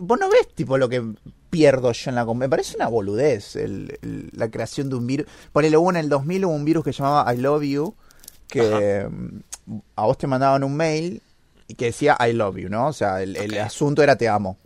[0.00, 1.02] vos no ves, tipo, lo que
[1.50, 2.24] pierdo yo en la...
[2.26, 5.26] Me parece una boludez el- el- la creación de un virus.
[5.52, 7.94] Ponele, hubo en el 2000 hubo un virus que se llamaba I Love You,
[8.48, 11.22] que mm, a vos te mandaban un mail
[11.66, 12.88] y que decía I Love You, ¿no?
[12.88, 14.56] O sea, el, el asunto era te amo.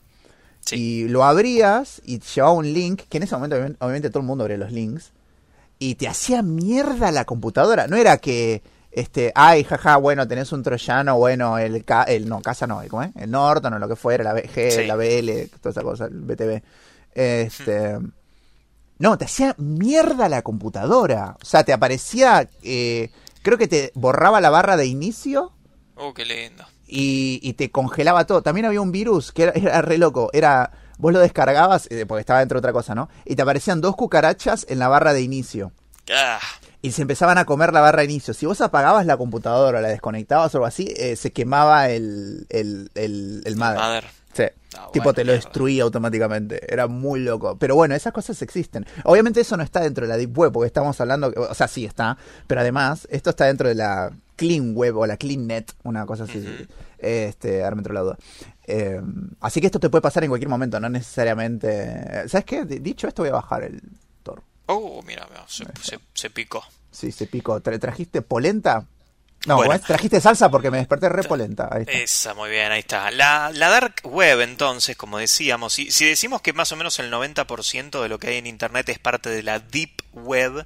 [0.61, 0.77] Sí.
[0.77, 4.21] Y lo abrías y te llevaba un link, que en ese momento obvi- obviamente todo
[4.21, 5.11] el mundo abría los links,
[5.81, 7.89] y te hacía mierda la computadora.
[7.89, 8.63] No era que,
[8.93, 13.03] este, ay, jaja, bueno, tenés un troyano, bueno, el, Ca- el no, casa no, ¿cómo
[13.03, 13.11] es?
[13.17, 14.87] El Norton o lo que fuera, la BG, Sí.
[14.87, 16.63] la BL, toda esa cosa, el BTV.
[17.15, 17.99] Este...
[18.99, 21.37] No, te hacía mierda la computadora.
[21.43, 23.11] O sea, te aparecía, eh,
[23.43, 25.53] creo que te borraba la barra de inicio
[25.97, 26.65] Oh, qué lindo.
[26.87, 28.43] y, y te congelaba todo.
[28.43, 30.31] También había un virus que era, era re loco.
[30.33, 33.09] Era, vos lo descargabas, eh, porque estaba dentro de otra cosa, ¿no?
[33.25, 35.73] Y te aparecían dos cucarachas en la barra de inicio.
[36.15, 36.39] Ah,
[36.83, 38.35] Y se empezaban a comer la barra de inicio.
[38.35, 42.91] Si vos apagabas la computadora, la desconectabas o algo así, eh, se quemaba el, el,
[42.95, 43.79] el, el mother.
[43.79, 44.05] Mother.
[44.33, 44.45] Sí.
[44.77, 46.73] Ah, tipo, bueno, te lo destruía automáticamente.
[46.73, 47.57] Era muy loco.
[47.57, 48.85] Pero bueno, esas cosas existen.
[49.05, 51.85] Obviamente eso no está dentro de la Deep Web, porque estamos hablando, o sea, sí
[51.85, 52.17] está,
[52.47, 56.25] pero además, esto está dentro de la Clean Web o la Clean Net, una cosa
[56.25, 56.39] así.
[56.39, 56.67] Ujú.
[56.99, 58.19] Este, ahora me entró la duda.
[58.67, 59.01] Eh,
[59.41, 62.29] así que esto te puede pasar en cualquier momento, no necesariamente.
[62.29, 62.65] ¿Sabes qué?
[62.65, 63.83] Dicho esto, voy a bajar el.
[64.67, 66.65] Oh, mira, mira, se, se- se picó.
[66.91, 67.61] Sí, se picó.
[67.61, 68.87] ¿Tra- ¿Trajiste polenta?
[69.45, 71.69] No, trajiste salsa porque me desperté re polenta.
[71.73, 71.93] Ahí está.
[71.93, 73.11] Esa, muy bien, ahí está.
[73.11, 77.11] La, la Dark Web, entonces, como decíamos, si, si decimos que más o menos el
[77.13, 80.65] 90% de lo que hay en Internet es parte de la Deep Web,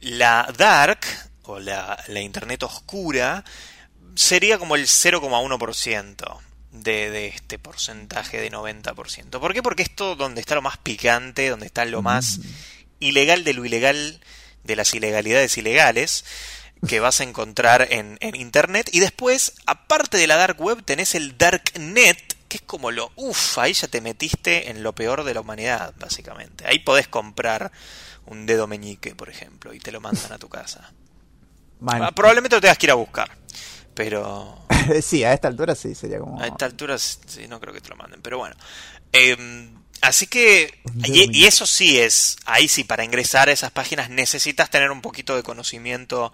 [0.00, 1.00] la Dark,
[1.42, 3.44] o la, la Internet oscura,
[4.14, 6.38] sería como el 0,1%
[6.72, 9.38] de, de este porcentaje de 90%.
[9.38, 9.62] ¿Por qué?
[9.62, 12.40] Porque esto donde está lo más picante, donde está lo más
[13.02, 14.20] ilegal de lo ilegal,
[14.64, 16.24] de las ilegalidades ilegales,
[16.86, 18.88] que vas a encontrar en, en internet.
[18.92, 23.58] Y después, aparte de la dark web, tenés el darknet, que es como lo, uff,
[23.58, 26.66] ahí ya te metiste en lo peor de la humanidad, básicamente.
[26.66, 27.70] Ahí podés comprar
[28.26, 30.92] un dedo meñique, por ejemplo, y te lo mandan a tu casa.
[31.84, 33.28] Ah, probablemente lo tengas que ir a buscar.
[33.92, 34.66] Pero
[35.02, 36.40] sí, a esta altura sí, sería como...
[36.40, 38.54] a esta altura sí, no creo que te lo manden, pero bueno.
[39.12, 39.36] Eh,
[40.02, 44.90] así que, y eso sí es, ahí sí, para ingresar a esas páginas necesitas tener
[44.90, 46.32] un poquito de conocimiento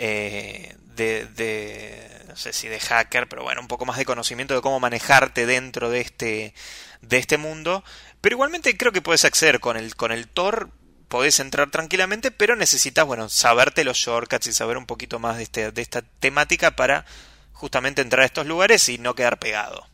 [0.00, 4.54] eh, de, de, no sé si de hacker, pero bueno, un poco más de conocimiento
[4.54, 6.54] de cómo manejarte dentro de este,
[7.02, 7.82] de este mundo.
[8.20, 10.70] Pero igualmente creo que puedes acceder con el, con el Tor,
[11.08, 15.44] podés entrar tranquilamente, pero necesitas, bueno, saberte los shortcuts y saber un poquito más de,
[15.44, 17.04] este, de esta temática para
[17.52, 19.88] justamente entrar a estos lugares y no quedar pegado.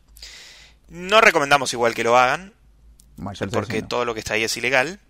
[0.88, 2.52] No recomendamos igual que lo hagan,
[3.52, 5.00] Porque todo lo que está ahí es ilegal.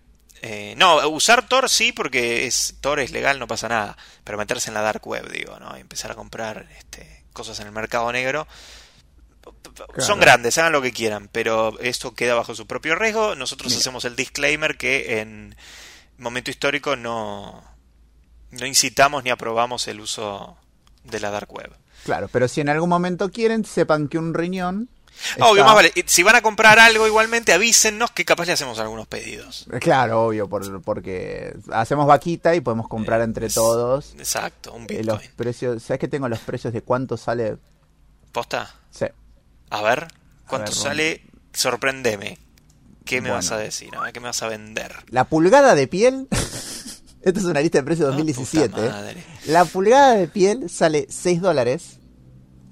[0.41, 3.97] Eh, no, usar Tor sí, porque es Tor es legal, no pasa nada.
[4.23, 5.77] Pero meterse en la dark web, digo, ¿no?
[5.77, 8.47] Y empezar a comprar este, cosas en el mercado negro.
[9.97, 13.35] Son grandes, hagan lo que quieran, pero esto queda bajo su propio riesgo.
[13.35, 13.79] Nosotros Mira.
[13.79, 15.55] hacemos el disclaimer que en
[16.17, 17.63] momento histórico no,
[18.51, 20.57] no incitamos ni aprobamos el uso
[21.03, 21.71] de la dark web.
[22.03, 24.89] Claro, pero si en algún momento quieren, sepan que un riñón...
[25.39, 25.93] Obvio, está- más vale.
[26.05, 29.65] Si van a comprar algo igualmente, avísennos que capaz le hacemos algunos pedidos.
[29.79, 34.13] Claro, obvio, por- porque hacemos vaquita y podemos comprar entre Es- todos.
[34.17, 35.31] Exacto, un Eh, los Bitcoin.
[35.35, 37.57] precios, ¿sabes que tengo los precios de cuánto sale?
[38.31, 38.73] ¿Posta?
[38.91, 39.05] Sí.
[39.69, 40.07] A ver,
[40.47, 41.21] ¿cuánto ver, sale?
[41.53, 42.37] Sorpréndeme.
[43.05, 43.35] ¿Qué me Bueno.
[43.35, 43.95] vas a decir?
[43.95, 44.91] A ver, ¿qué me vas a vender?
[45.09, 46.27] La pulgada de piel,
[47.21, 48.69] esta es una lista de precios Ah, 2017.
[48.73, 48.89] puta ¿eh?
[48.89, 49.23] madre.
[49.45, 51.99] La pulgada de piel sale 6 dólares.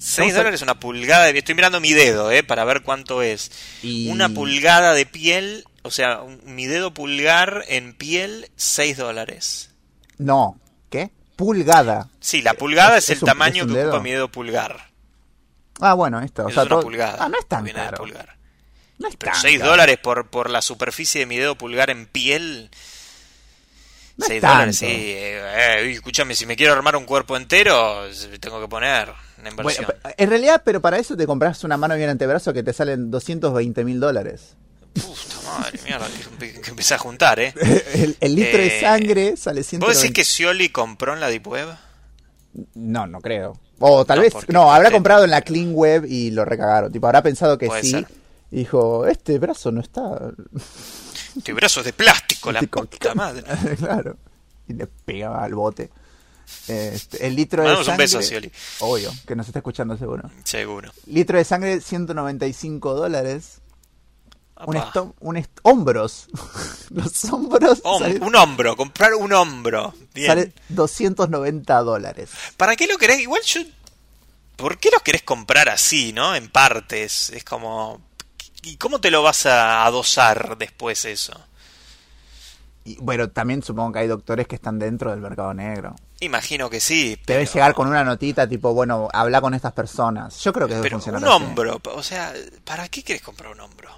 [0.05, 2.43] 6 Vamos a- dólares una pulgada de Estoy mirando mi dedo, ¿eh?
[2.43, 3.51] Para ver cuánto es.
[3.81, 4.09] Y...
[4.09, 9.69] Una pulgada de piel, o sea, mi dedo pulgar en piel, 6 dólares.
[10.17, 11.09] No, ¿qué?
[11.37, 12.09] Pulgada.
[12.19, 14.89] Sí, la pulgada es, es el un- tamaño es que ocupa mi dedo pulgar.
[15.79, 16.45] Ah, bueno, esto.
[16.45, 17.17] O sea, es una todo- pulgada.
[17.23, 17.97] Ah, no es tan caro.
[17.97, 18.35] pulgar.
[18.99, 19.71] No es Pero tan 6 caro.
[19.71, 22.69] dólares por, por la superficie de mi dedo pulgar en piel.
[24.17, 24.85] No es 6 dólares, sí.
[24.85, 25.39] Eh,
[25.79, 28.05] eh, escúchame, si me quiero armar un cuerpo entero,
[28.39, 29.11] tengo que poner
[29.49, 29.85] inversión.
[29.85, 32.73] Bueno, en realidad, pero para eso te compras una mano y un antebrazo que te
[32.73, 34.55] salen 220 mil dólares.
[34.93, 36.05] Puta madre, mierda,
[36.39, 37.53] que, que empecé a juntar, ¿eh?
[37.95, 39.85] el, el litro de Eh, sangre sale 190.
[39.87, 41.67] ¿Vos decís que Scioli compró en la Deep Web?
[42.75, 43.59] No, no creo.
[43.79, 46.91] O tal No, vez, no, habrá te- comprado en la Clean Web y lo recagaron.
[46.91, 47.89] Tipo, habrá pensado que sí.
[47.91, 48.07] ser.
[48.51, 50.31] Y dijo, este brazo no está.
[51.43, 53.43] Tu brazo es de plástico, la puta madre.
[53.77, 54.15] claro.
[54.67, 55.89] Y le pegaba al bote.
[56.67, 58.03] Este, el litro de Mandamos un sangre.
[58.05, 58.51] beso a Scioli.
[58.79, 60.29] Obvio, que nos está escuchando seguro.
[60.43, 60.91] Seguro.
[61.07, 63.59] Litro de sangre, 195 dólares.
[64.65, 64.81] Un,
[65.19, 66.27] un hombros.
[66.89, 69.93] Los hombros Hom- un hombro, comprar un hombro.
[70.13, 70.27] Bien.
[70.27, 72.29] sale 290 dólares.
[72.55, 73.19] ¿Para qué lo querés?
[73.19, 73.61] Igual yo...
[74.55, 76.35] ¿Por qué los querés comprar así, no?
[76.35, 77.31] En partes.
[77.31, 77.99] Es como...
[78.61, 81.33] ¿Y cómo te lo vas a adosar después eso?
[82.85, 85.95] Y, bueno, también supongo que hay doctores que están dentro del mercado negro.
[86.19, 87.17] Imagino que sí.
[87.25, 90.39] Te Debes llegar con una notita tipo, bueno, habla con estas personas.
[90.43, 92.33] Yo creo que debe pero funcionar un hombro, o sea,
[92.65, 93.89] ¿para qué quieres comprar un hombro?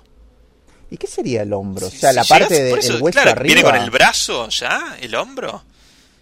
[0.90, 1.88] ¿Y qué sería el hombro?
[1.88, 3.56] o sea, la parte del de, hueso claro, arriba.
[3.56, 4.98] ¿Viene con el brazo ya?
[5.02, 5.64] ¿El hombro?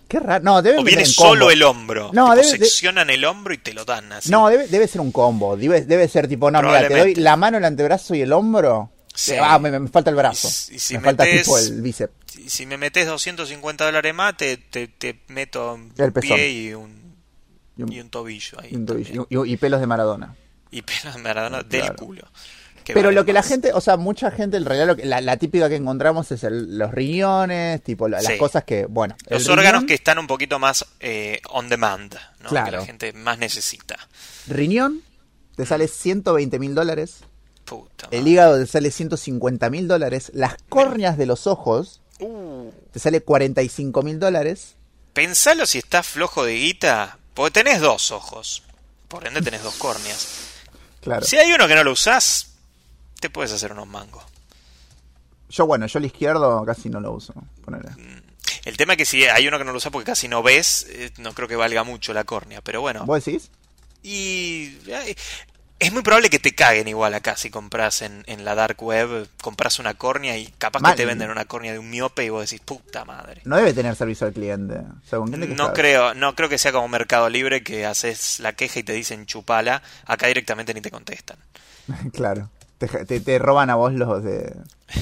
[0.07, 0.43] Qué raro.
[0.43, 2.11] No, debe o viene solo el hombro.
[2.13, 4.29] No, tipo, debe, seccionan el hombro y te lo dan así.
[4.29, 5.57] No, debe, debe ser un combo.
[5.57, 8.91] Debe, debe ser tipo, no, mira, te doy la mano, el antebrazo y el hombro.
[9.13, 9.33] Sí.
[9.39, 10.47] Ah, me, me, falta el brazo.
[10.71, 12.13] Y, y si me metes, falta tipo el bíceps.
[12.47, 17.15] Si me metes 250 dólares más, te, te, te meto un el pie y un,
[17.77, 18.59] y un, y un tobillo.
[18.59, 19.27] Ahí y, un tobillo.
[19.29, 20.35] y, pelos de Maradona.
[20.71, 21.85] Y pelos de Maradona claro.
[21.85, 22.27] del culo.
[22.85, 25.37] Pero lo que la gente, o sea, mucha gente, en realidad, lo que, la, la,
[25.37, 28.37] típica que encontramos es el, los riñones, tipo las sí.
[28.37, 29.15] cosas que, bueno.
[29.29, 32.49] Los órganos que están un poquito más eh, on demand, ¿no?
[32.49, 32.71] Claro.
[32.71, 33.97] Que la gente más necesita.
[34.47, 35.01] Riñón
[35.55, 37.23] te sale 120 mil dólares.
[37.63, 40.31] Puta el hígado te sale 150 mil dólares.
[40.33, 42.71] Las córneas de los ojos uh.
[42.91, 44.75] te sale 45 mil dólares.
[45.13, 48.63] Pensalo si estás flojo de guita, porque tenés dos ojos.
[49.07, 50.27] Por ende tenés dos córneas.
[51.01, 51.25] Claro.
[51.25, 52.53] Si hay uno que no lo usás,
[53.19, 54.23] te puedes hacer unos mangos.
[55.49, 57.33] Yo, bueno, yo el izquierdo casi no lo uso.
[57.63, 57.91] Ponele.
[57.91, 58.23] Mm.
[58.65, 60.87] El tema es que si hay uno que no lo usa porque casi no ves,
[60.89, 63.05] eh, no creo que valga mucho la córnea, pero bueno.
[63.05, 63.51] ¿Vos decís?
[64.01, 64.77] Y
[65.83, 69.27] es muy probable que te caguen igual acá si compras en, en la dark web,
[69.41, 70.93] compras una córnea y capaz Mal.
[70.93, 73.41] que te venden una córnea de un miope y vos decís, puta madre.
[73.45, 74.81] No debe tener servicio al cliente.
[75.05, 78.83] Según no creo, no creo que sea como Mercado Libre que haces la queja y
[78.83, 81.37] te dicen chupala, acá directamente ni te contestan.
[82.13, 82.49] claro.
[82.77, 84.55] Te, te, te, roban a vos los de,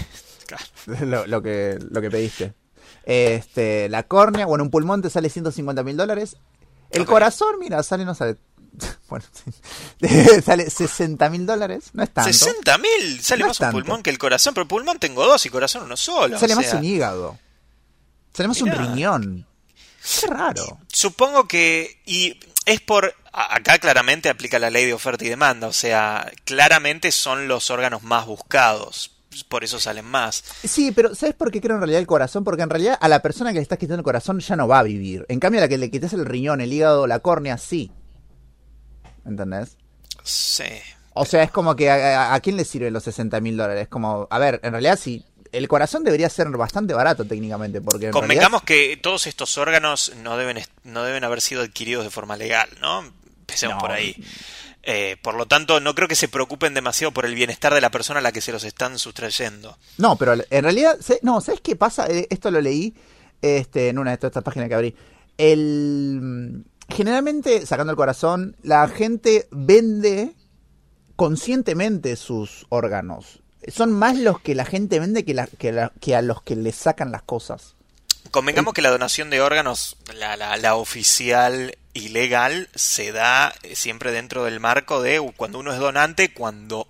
[0.48, 0.66] claro.
[1.06, 2.54] lo, lo, que, lo que pediste.
[3.04, 6.38] Este, la córnea, bueno, un pulmón te sale 150 mil dólares.
[6.92, 7.14] El okay.
[7.14, 8.38] corazón, mira, sale, no sale.
[9.10, 9.26] Bueno,
[10.46, 12.32] sale 60 mil dólares, no es tanto.
[12.32, 13.22] ¿60 mil?
[13.22, 13.78] Sale no más un tanto.
[13.78, 16.40] pulmón que el corazón, pero pulmón tengo dos y corazón uno solo.
[16.40, 16.80] Sale o más sea...
[16.80, 17.38] un hígado.
[18.34, 18.78] Sale más Mirá.
[18.78, 19.48] un riñón.
[20.20, 20.80] Qué raro.
[20.88, 22.02] Supongo que.
[22.06, 23.14] Y es por.
[23.34, 25.68] Acá claramente aplica la ley de oferta y demanda.
[25.68, 29.12] O sea, claramente son los órganos más buscados.
[29.48, 30.44] Por eso salen más.
[30.64, 32.44] Sí, pero ¿sabes por qué creo en realidad el corazón?
[32.44, 34.80] Porque en realidad a la persona que le estás quitando el corazón ya no va
[34.80, 35.26] a vivir.
[35.30, 37.92] En cambio, a la que le quitas el riñón, el hígado, la córnea, sí.
[39.26, 39.78] ¿Entendés?
[40.24, 40.66] Sí.
[41.14, 43.88] O sea, es como que a, a quién le sirven los 60 mil dólares.
[43.88, 48.64] Como, a ver, en realidad si el corazón debería ser bastante barato técnicamente porque convengamos
[48.66, 48.92] realidad...
[48.92, 53.04] que todos estos órganos no deben no deben haber sido adquiridos de forma legal no
[53.40, 53.82] empecemos no.
[53.82, 54.16] por ahí
[54.84, 57.92] eh, por lo tanto no creo que se preocupen demasiado por el bienestar de la
[57.92, 61.76] persona a la que se los están sustrayendo no pero en realidad no sabes qué
[61.76, 62.94] pasa Eh, esto lo leí
[63.42, 64.96] este en una de estas páginas que abrí
[65.38, 70.36] el generalmente sacando el corazón la gente vende
[71.16, 76.16] conscientemente sus órganos son más los que la gente vende que, la, que, la, que
[76.16, 77.76] a los que le sacan las cosas.
[78.32, 84.12] Convengamos que la donación de órganos, la, la, la, oficial y legal, se da siempre
[84.12, 86.88] dentro del marco de cuando uno es donante, cuando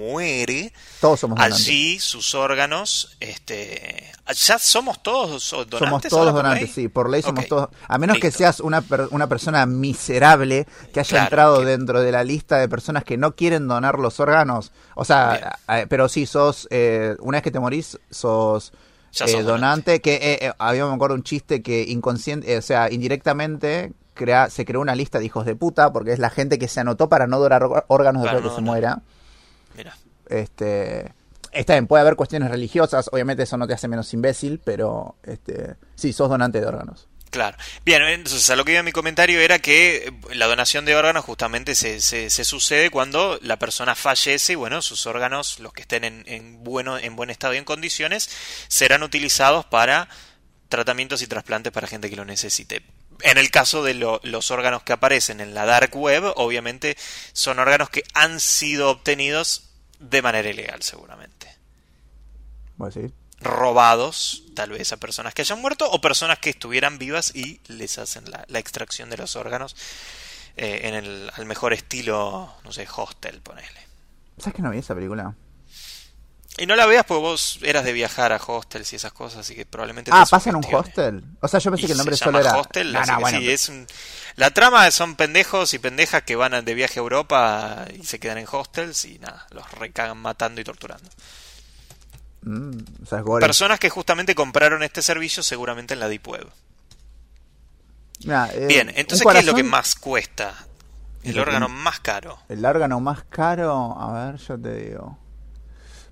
[0.00, 1.60] muere, todos somos donantes.
[1.60, 5.78] allí sus órganos, este, ya somos todos donantes.
[5.78, 7.48] Somos todos donantes, sí, por ley somos okay.
[7.48, 8.28] todos, a menos Listo.
[8.28, 11.66] que seas una, una persona miserable que haya claro, entrado que...
[11.66, 15.88] dentro de la lista de personas que no quieren donar los órganos, o sea, Bien.
[15.88, 18.72] pero sí, sos, eh, una vez que te morís, sos...
[19.26, 23.92] Eh, donante, que eh, eh, había me acuerdo un chiste que inconsciente, o sea, indirectamente
[24.14, 26.80] crea, se creó una lista de hijos de puta porque es la gente que se
[26.80, 29.02] anotó para no donar órganos después de no, que se muera.
[29.76, 29.96] Mira.
[30.28, 31.12] Este,
[31.52, 35.76] está bien, puede haber cuestiones religiosas, obviamente eso no te hace menos imbécil, pero este,
[35.94, 37.08] sí, sos donante de órganos.
[37.30, 37.56] Claro.
[37.84, 41.76] Bien, entonces a lo que iba mi comentario era que la donación de órganos justamente
[41.76, 46.02] se, se, se, sucede cuando la persona fallece y bueno, sus órganos, los que estén
[46.02, 48.28] en, en, bueno, en buen estado y en condiciones,
[48.66, 50.08] serán utilizados para
[50.68, 52.82] tratamientos y trasplantes para gente que lo necesite.
[53.22, 56.96] En el caso de lo, los órganos que aparecen en la dark web, obviamente
[57.32, 61.56] son órganos que han sido obtenidos de manera ilegal, seguramente.
[62.78, 63.12] Pues sí.
[63.40, 67.98] Robados, tal vez a personas que hayan muerto o personas que estuvieran vivas y les
[67.98, 69.76] hacen la, la extracción de los órganos
[70.56, 73.68] eh, en el al mejor estilo, no sé, hostel, ponele.
[74.38, 75.34] ¿Sabes que no vi esa película?
[76.58, 79.54] Y no la veas porque vos eras de viajar a hostels y esas cosas, así
[79.54, 80.10] que probablemente...
[80.12, 81.24] Ah, ¿pasa en un hostel?
[81.40, 82.58] O sea, yo pensé que el nombre solo era...
[82.58, 83.54] Hostel, no, no, bueno, sí, pero...
[83.54, 83.86] es un...
[84.36, 88.38] La trama son pendejos y pendejas que van de viaje a Europa y se quedan
[88.38, 91.08] en hostels y nada, los recagan matando y torturando.
[92.42, 96.48] Mm, o sea, Personas que justamente compraron este servicio seguramente en la Deep Web.
[98.24, 99.44] Nah, eh, Bien, entonces corazón...
[99.44, 100.54] ¿qué es lo que más cuesta?
[101.22, 102.38] El órgano más caro.
[102.48, 105.18] El órgano más caro, a ver, yo te digo.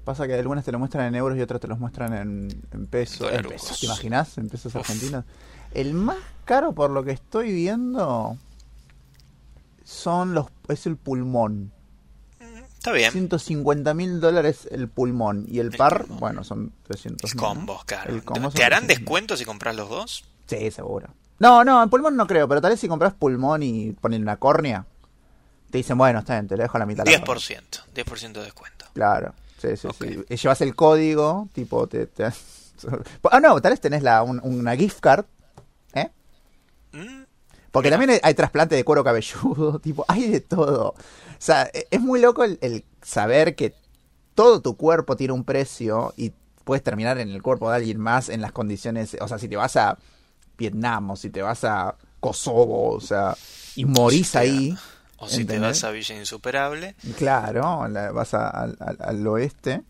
[0.09, 2.87] Pasa que algunas te lo muestran en euros y otras te los muestran en, en
[2.87, 3.29] pesos.
[3.31, 3.61] En Dólares.
[3.61, 4.39] pesos, ¿te imaginas?
[4.39, 4.81] En pesos Uf.
[4.81, 5.27] argentinos.
[5.75, 8.39] El más caro, por lo que estoy viendo,
[9.85, 11.73] son los es el pulmón.
[12.79, 13.13] Está bien.
[13.13, 15.45] 150 mil dólares el pulmón.
[15.47, 16.21] Y el El par, pulmón.
[16.21, 17.45] bueno, son 300 Es mil.
[17.45, 18.15] combos, claro.
[18.15, 18.87] El combo ¿Te harán 300.000.
[18.87, 20.25] descuento si compras los dos?
[20.47, 21.09] Sí, seguro.
[21.39, 24.39] No, no, en pulmón no creo, pero tal vez si compras pulmón y ponen una
[24.39, 24.87] córnea,
[25.71, 27.05] te dicen, bueno, está bien, te lo dejo a la mitad.
[27.05, 27.61] la córnea.
[27.61, 27.83] 10%.
[27.95, 28.87] 10% de descuento.
[28.95, 30.05] Claro, sí, sí, Ok.
[30.05, 30.25] sí.
[30.29, 32.07] Y llevas el código, tipo, te...
[32.07, 32.25] te-
[33.31, 35.27] Ah, no, tal vez tenés la, un- una gift card,
[35.95, 36.11] ¿eh?
[36.93, 37.23] Mm,
[37.71, 40.91] Porque también hay, hay trasplante de cuero cabelludo, tipo, hay de todo.
[40.91, 40.95] O
[41.39, 43.75] sea, e- es muy loco el, el saber que
[44.35, 46.33] todo tu cuerpo tiene un precio y
[46.65, 49.57] puedes terminar en el cuerpo de alguien más en las condiciones, o sea, si te
[49.57, 49.99] vas a
[50.59, 53.37] Vietnam o si te vas a Kosovo, o sea,
[53.77, 54.77] y morís ahí.
[55.19, 56.95] O si te vas a Villa Insuperable.
[57.17, 59.83] Claro, la- vas a- al, al- al oeste.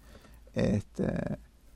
[0.54, 1.06] Este,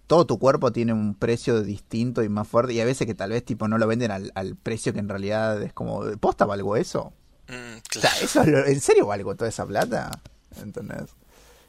[0.07, 2.72] todo tu cuerpo tiene un precio distinto y más fuerte.
[2.72, 5.09] Y a veces que tal vez tipo no lo venden al, al precio que en
[5.09, 6.03] realidad es como.
[6.18, 7.12] ¿Posta valgo eso?
[7.48, 8.59] Mm, O sea, claro.
[8.61, 10.11] ¿eso, ¿En serio valgo toda esa plata?
[10.61, 11.11] ¿Entendés?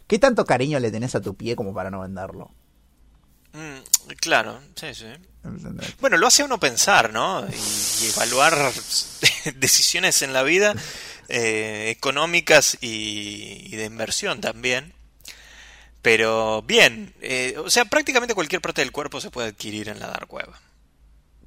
[0.07, 2.51] ¿Qué tanto cariño le tenés a tu pie como para no venderlo?
[3.53, 5.05] Mm, claro, sí, sí.
[6.01, 7.45] Bueno, lo hace uno pensar, ¿no?
[7.47, 8.55] Y, y evaluar
[9.55, 10.73] decisiones en la vida
[11.35, 14.93] eh, económicas y, y de inversión también.
[16.01, 20.07] Pero bien, eh, o sea, prácticamente cualquier parte del cuerpo se puede adquirir en la
[20.07, 20.49] dark web.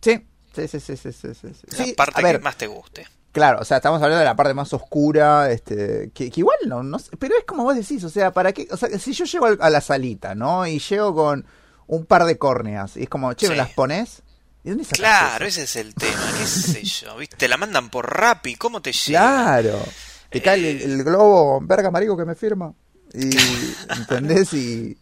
[0.00, 1.48] Sí, sí, sí, sí, sí, sí.
[1.68, 3.06] La Sí, parte a ver, que más te guste.
[3.32, 6.82] Claro, o sea, estamos hablando de la parte más oscura, este, que, que igual no,
[6.82, 8.66] no sé, pero es como vos decís, o sea, ¿para qué?
[8.70, 10.66] O sea, si yo llego a la salita, ¿no?
[10.66, 11.44] Y llego con
[11.86, 13.58] un par de córneas, y es como, che, ¿me Sí.
[13.58, 14.22] las pones?
[14.66, 15.60] ¿Y dónde sacas Claro, eso?
[15.60, 17.36] ese es el tema, qué sé yo, ¿viste?
[17.36, 19.20] Te la mandan por Rappi, ¿cómo te llega?
[19.20, 19.80] Claro.
[20.28, 22.74] Te cae el, el globo, verga marico que me firma.
[23.14, 23.30] Y,
[23.96, 24.52] ¿entendés?
[24.54, 24.98] Y,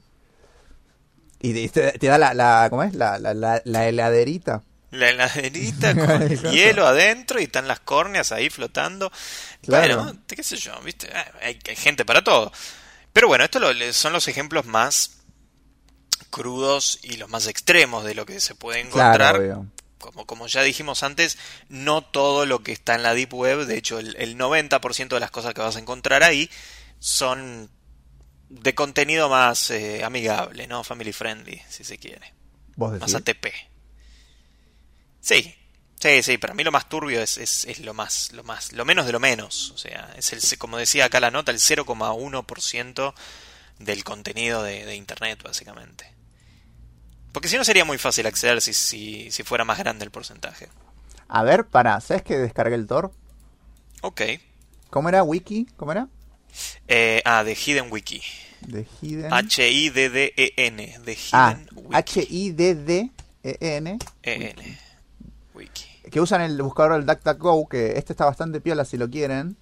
[1.41, 2.93] y te, te da la, la, ¿cómo es?
[2.95, 4.63] La, la, la, la heladerita.
[4.91, 9.11] La heladerita con hielo adentro y están las córneas ahí flotando.
[9.63, 10.05] Claro.
[10.05, 11.09] Bueno, qué sé yo, ¿viste?
[11.41, 12.53] Hay, hay gente para todo.
[13.15, 13.63] Pero bueno, estos
[13.97, 15.24] son los ejemplos más
[16.35, 19.37] crudos y los más extremos de lo que se puede encontrar.
[19.37, 19.67] Claro,
[19.99, 23.79] como, como ya dijimos antes, no todo lo que está en la Deep Web, de
[23.79, 26.51] hecho el, el 90% de las cosas que vas a encontrar ahí
[26.99, 27.71] son
[28.49, 30.83] de contenido más eh, amigable, ¿no?
[30.83, 32.35] Family friendly, si se quiere.
[32.75, 33.15] Vos Más.
[33.15, 33.47] ATP.
[35.21, 35.55] Sí,
[36.01, 38.85] sí, sí, para mí lo más turbio es, es, es lo más, lo más, lo
[38.85, 39.71] menos de lo menos.
[39.71, 43.15] O sea, es el, como decía acá la nota, el 0,1%
[43.79, 46.14] del contenido de, de internet, básicamente.
[47.35, 50.69] Porque si no sería muy fácil acceder si, si, si fuera más grande el porcentaje.
[51.27, 53.11] A ver, para, ¿sabes que descargué el Tor?
[54.03, 54.23] Ok.
[54.89, 55.25] ¿Cómo era?
[55.25, 55.67] ¿Wiki?
[55.77, 56.07] ¿Cómo era?
[56.87, 58.23] Eh, ah, de Hidden Wiki.
[58.61, 59.33] De Hidden.
[59.35, 60.99] H-I-D-D-E-N.
[61.05, 61.97] De ah, Hidden Wiki.
[61.97, 63.99] H-I-D-D-E-N.
[64.23, 64.79] E-N.
[65.55, 65.85] Wiki.
[66.11, 69.57] Que usan el buscador del DuckDuckGo, que este está bastante piola si lo quieren.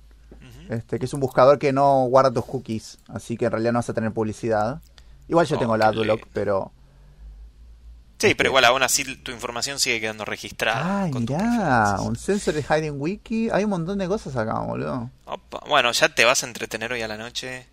[0.68, 3.78] Este, que es un buscador que no guarda tus cookies, así que en realidad no
[3.78, 4.80] vas a tener publicidad.
[5.28, 6.72] Igual yo Oh, tengo la AdBlock, pero...
[8.28, 11.02] Sí, pero igual aún así tu información sigue quedando registrada.
[11.02, 13.50] Ay, tus mirá, un sensor de Hiding Wiki.
[13.50, 15.10] Hay un montón de cosas acá, boludo.
[15.24, 15.60] Opa.
[15.68, 17.66] Bueno, ya te vas a entretener hoy a la noche.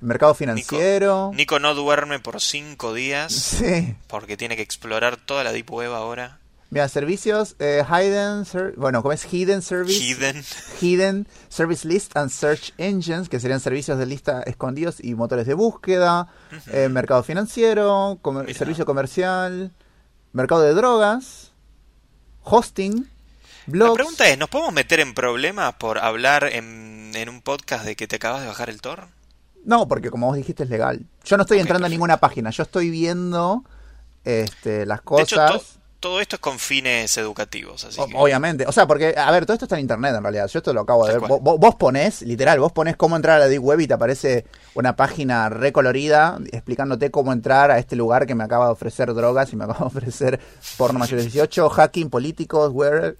[0.00, 1.30] El mercado financiero.
[1.34, 3.94] Nico no duerme por cinco días Sí.
[4.08, 6.38] porque tiene que explorar toda la Deep Web ahora.
[6.72, 9.30] Mira, servicios, eh, Hidden, ser- bueno, ¿cómo es?
[9.30, 9.92] Hidden Service.
[10.02, 10.42] Hidden.
[10.80, 15.52] Hidden Service List and Search Engines, que serían servicios de lista escondidos y motores de
[15.52, 16.28] búsqueda,
[16.68, 19.70] eh, mercado financiero, comer- servicio comercial,
[20.32, 21.52] mercado de drogas,
[22.42, 23.06] hosting,
[23.66, 23.94] La blogs.
[23.94, 28.06] pregunta es, ¿nos podemos meter en problemas por hablar en, en un podcast de que
[28.08, 29.08] te acabas de bajar el Tor?
[29.66, 31.04] No, porque como vos dijiste es legal.
[31.24, 31.90] Yo no estoy entrando a perfecto.
[31.94, 33.62] ninguna página, yo estoy viendo
[34.24, 35.32] este, las De cosas.
[35.32, 35.60] hecho,
[36.02, 38.14] todo esto es con fines educativos, así O- que...
[38.16, 40.48] Obviamente, o sea, porque, a ver, todo esto está en internet en realidad.
[40.48, 41.20] Yo esto lo acabo de ver.
[41.28, 44.44] Vos, vos ponés, literal, vos ponés cómo entrar a la Deep Web y te aparece
[44.74, 49.52] una página recolorida explicándote cómo entrar a este lugar que me acaba de ofrecer drogas
[49.52, 50.40] y me acaba de ofrecer
[50.76, 53.16] porno mayor de 18, hacking, políticos, where,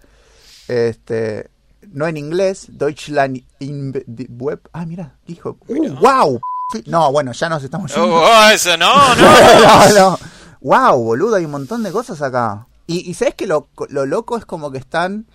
[0.66, 1.50] este,
[1.92, 4.60] no en inglés, Deutschland in the Web.
[4.72, 6.40] Ah, mira, hijo, uh, wow.
[6.86, 8.12] No, bueno, ya nos estamos yendo.
[8.12, 9.22] Oh, oh, eso no, no.
[9.94, 10.18] no, no.
[10.60, 12.66] Wow, boludo, hay un montón de cosas acá.
[12.86, 15.26] Y, y sabes que lo, lo loco es como que están.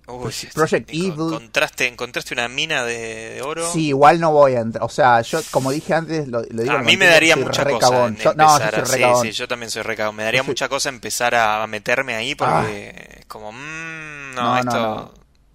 [0.07, 1.11] Uy, Project- este, Project Evil.
[1.33, 3.71] Encontraste, encontraste una mina de, de oro.
[3.71, 4.83] Sí, igual no voy a entrar.
[4.83, 8.09] O sea, yo, como dije antes, lo, lo digo a mí me daría mucha cosa
[8.09, 10.15] Yo- no, yo soy sí, sí, yo también soy recagón.
[10.15, 14.51] Me daría Yo mucha cosa empezar a, meterme ahí porque es como, mm, no, No,
[14.53, 15.11] no, esto, no.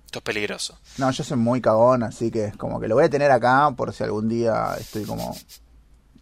[0.06, 0.78] esto es peligroso.
[0.98, 3.72] No, yo soy muy cagón, así que es como que lo voy a tener acá
[3.76, 5.36] por si algún día estoy como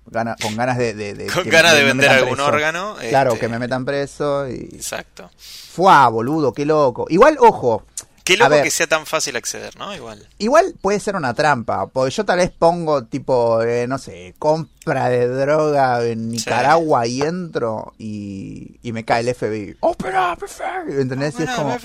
[0.07, 2.47] gana- con ganas de, de, de Con ganas me- de vender algún preso.
[2.49, 2.97] órgano.
[3.09, 4.71] Claro, este, que me metan preso y...
[4.75, 5.31] Exacto.
[5.37, 7.07] Fuá, boludo, qué loco.
[7.09, 7.85] Igual, ojo,
[8.25, 8.63] Qué loco ver.
[8.63, 9.93] que sea tan fácil acceder, ¿no?
[9.97, 10.29] Igual.
[10.39, 15.09] igual puede ser una trampa, porque yo tal vez pongo tipo, eh, no sé, compra
[15.09, 19.77] de droga en Nicaragua y entro y, y me cae el FBI.
[19.81, 21.35] Open up, FBI", ¿entendés?
[21.41, 21.77] Y es como...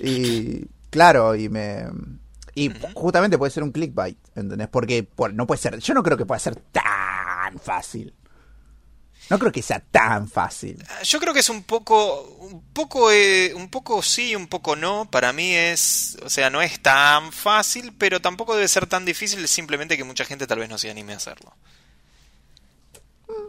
[0.00, 1.84] Y claro, y me...
[2.54, 4.68] Y justamente puede ser un clickbait, ¿entendés?
[4.68, 6.82] Porque por- no puede ser, yo no creo que pueda ser tan
[7.58, 8.14] fácil.
[9.30, 10.84] No creo que sea tan fácil.
[11.04, 15.08] Yo creo que es un poco, un poco, eh, un poco sí, un poco no.
[15.10, 19.46] Para mí es, o sea, no es tan fácil, pero tampoco debe ser tan difícil.
[19.48, 21.54] Simplemente que mucha gente tal vez no se anime a hacerlo.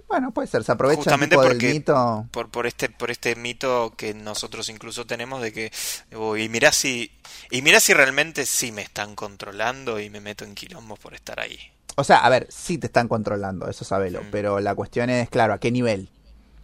[0.08, 2.28] Bueno, puede ser, se aprovecha Justamente tipo, porque- del mito.
[2.32, 5.72] Por, por este, por este mito que nosotros incluso tenemos de que,
[6.16, 7.12] oh, y mirá si,
[7.50, 11.40] y mirá si realmente sí me están controlando y me meto en quilombos por estar
[11.40, 11.58] ahí.
[11.96, 14.28] O sea, a ver, sí te están controlando, eso sabelo, Mm.
[14.32, 16.10] pero la cuestión es, claro, ¿a qué nivel?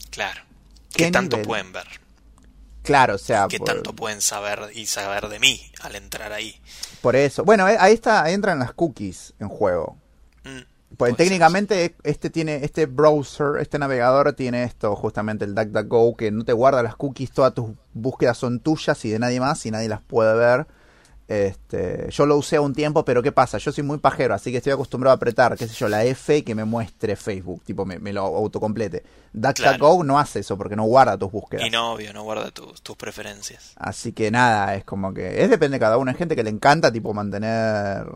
[0.09, 0.41] Claro.
[0.93, 1.47] ¿Qué ¿Qué tanto nivel?
[1.47, 1.85] pueden ver?
[2.81, 6.55] Claro, o sea, ¿Qué por, tanto pueden saber y saber de mí al entrar ahí?
[7.01, 7.43] por eso.
[7.45, 9.97] Bueno, eh, ahí está, ahí entran las cookies en juego.
[10.43, 10.61] Mm,
[10.97, 16.31] Pues puede técnicamente este tiene este browser, este navegador tiene esto, justamente el DuckDuckGo, que
[16.31, 19.71] no te guarda las cookies, todas tus búsquedas son tuyas y de nadie más y
[19.71, 20.65] nadie las puede ver.
[21.29, 23.59] Este, yo lo usé un tiempo, pero ¿qué pasa?
[23.59, 26.37] Yo soy muy pajero, así que estoy acostumbrado a apretar, qué sé yo, la F
[26.37, 29.03] y que me muestre Facebook, tipo me, me lo autocomplete.
[29.33, 31.67] DuckDuckGo no hace eso porque no guarda tus búsquedas.
[31.67, 33.73] Y no, obvio, no guarda tus, tus preferencias.
[33.75, 36.09] Así que nada, es como que es depende de cada uno.
[36.09, 38.07] Hay gente que le encanta tipo mantener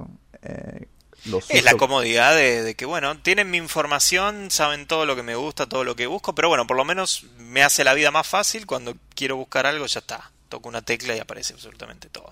[0.42, 0.88] eh,
[1.26, 5.22] los Es la comodidad de, de que, bueno, tienen mi información, saben todo lo que
[5.22, 8.10] me gusta, todo lo que busco, pero bueno, por lo menos me hace la vida
[8.10, 8.66] más fácil.
[8.66, 10.32] Cuando quiero buscar algo, ya está.
[10.50, 12.32] Toco una tecla y aparece absolutamente todo.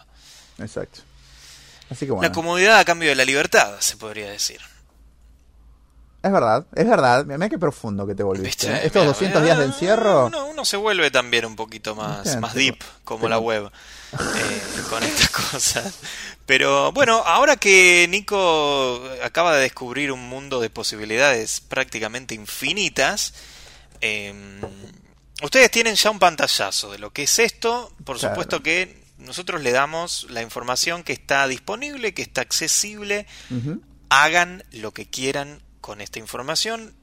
[0.60, 1.02] Exacto.
[1.90, 2.28] Así que bueno.
[2.28, 4.60] La comodidad a cambio de la libertad, se podría decir.
[6.24, 7.26] Es verdad, es verdad.
[7.26, 8.68] Mira qué profundo que te volviste.
[8.68, 8.72] ¿Viste?
[8.72, 8.86] ¿eh?
[8.86, 10.28] Estos Mira, 200 días de encierro.
[10.28, 13.72] Uno, uno se vuelve también un poquito más, más deep, como tengo- la web,
[14.14, 15.94] eh, con estas cosas.
[16.46, 23.34] Pero bueno, ahora que Nico acaba de descubrir un mundo de posibilidades prácticamente infinitas,
[24.02, 24.60] eh,
[25.42, 27.92] ustedes tienen ya un pantallazo de lo que es esto.
[28.06, 28.36] Por Claro.
[28.36, 33.26] supuesto que nosotros le damos la información que está disponible, que está accesible.
[34.10, 36.94] Hagan lo que quieran con esta información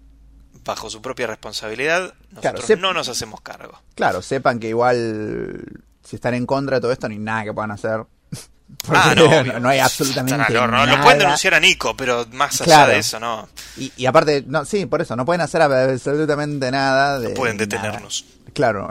[0.65, 2.15] bajo su propia responsabilidad.
[2.31, 3.81] Nosotros Claro, no nos hacemos cargo.
[3.95, 5.65] Claro, sepan que igual
[6.05, 8.01] si están en contra de todo esto, no hay nada que puedan hacer.
[8.85, 9.61] Porque Ah, no, obvio.
[9.61, 10.85] no hay absolutamente horno.
[10.85, 10.97] nada.
[10.97, 12.93] Lo pueden denunciar a Nico, pero más allá Claro.
[12.93, 13.49] de eso, no.
[13.79, 17.19] Y, y aparte, no, sí, por eso, no pueden hacer absolutamente nada.
[17.21, 17.67] De, No pueden nada.
[17.67, 18.25] detenernos.
[18.53, 18.89] Claro.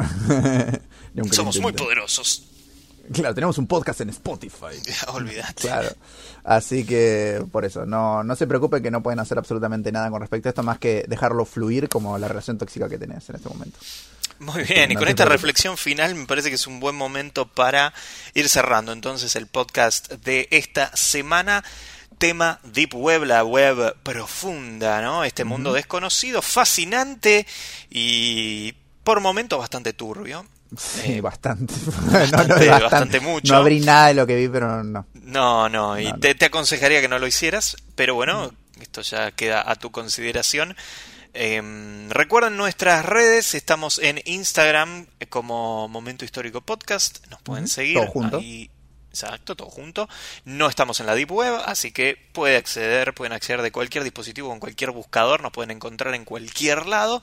[1.32, 2.43] Somos muy poderosos.
[3.14, 4.82] Claro, tenemos un podcast en Spotify.
[5.08, 5.62] Olvídate.
[5.62, 5.89] Claro.
[6.43, 10.22] Así que por eso, no, no se preocupen que no pueden hacer absolutamente nada con
[10.22, 13.49] respecto a esto más que dejarlo fluir como la relación tóxica que tenés en este
[13.49, 13.80] momento.
[14.39, 17.93] Muy bien, y con esta reflexión final me parece que es un buen momento para
[18.36, 21.64] ir cerrando entonces el podcast de esta semana.
[22.18, 25.24] Tema Deep Web, la web profunda, ¿no?
[25.24, 27.45] Este mundo desconocido, fascinante
[27.91, 30.45] y por momentos bastante turbio.
[30.76, 31.74] Sí, Eh, bastante.
[32.11, 33.53] bastante- bastante mucho.
[33.53, 35.05] No abrí nada de lo que vi, pero no.
[35.13, 36.20] No, no, y No, no.
[36.20, 38.51] Te, te aconsejaría que no lo hicieras, pero bueno,
[38.82, 40.76] esto ya queda a tu consideración.
[41.34, 47.95] Em, recuerden nuestras redes, estamos en Instagram eh, como Momento Histórico Podcast, nos pueden seguir.
[47.97, 48.38] todo junto.
[48.39, 48.72] ahí-
[49.11, 50.09] exacto, todo junto.
[50.45, 54.51] No estamos en la Deep Web, así que puede acceder, pueden acceder de cualquier dispositivo,
[54.53, 57.22] en cualquier buscador, nos pueden encontrar en cualquier lado.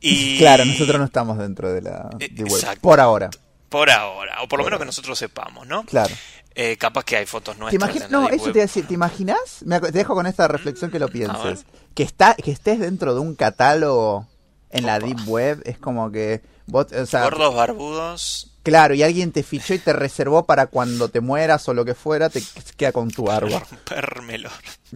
[0.00, 2.78] Y Claro, nosotros no estamos dentro de la Eh, de web.
[2.80, 3.30] Por ahora.
[3.68, 5.84] Por ahora, o por lo menos que nosotros sepamos, ¿no?
[5.84, 6.12] Claro.
[6.56, 7.96] Eh, capaz que hay fotos ¿Te nuestras.
[7.96, 8.52] en la No, eso Web.
[8.52, 8.86] te iba a decir.
[8.88, 9.38] ¿Te imaginas?
[9.64, 11.12] Me te dejo con esta reflexión que lo ver.
[11.12, 11.64] pienses.
[11.94, 14.26] Que está, que estés dentro de un catálogo
[14.70, 18.49] en la deep web es como que vos, o sea, Gordos barbudos.
[18.62, 21.94] Claro, y alguien te fichó y te reservó para cuando te mueras o lo que
[21.94, 22.42] fuera, te
[22.76, 23.52] queda con tu árbol.
[23.70, 24.50] Rompérmelo.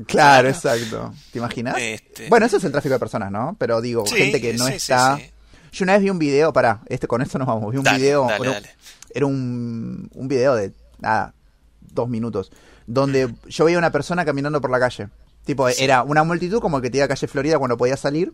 [0.07, 1.13] Claro, exacto.
[1.33, 1.77] ¿Te imaginas?
[1.79, 3.57] Este- Bueno, eso es el tráfico de personas, ¿no?
[3.59, 5.17] Pero digo, Sí, gente que no sí, está.
[5.17, 5.31] sí.
[5.73, 7.99] Yo una vez vi un video, para, este con esto nos vamos, vi un Dale,
[7.99, 8.71] video, dale, era, dale.
[9.13, 11.35] era un, un video de nada,
[11.81, 12.53] dos minutos,
[12.87, 15.09] donde yo veía una persona caminando por la calle.
[15.45, 18.33] Tipo, era una multitud como el que te iba a calle Florida cuando podía salir.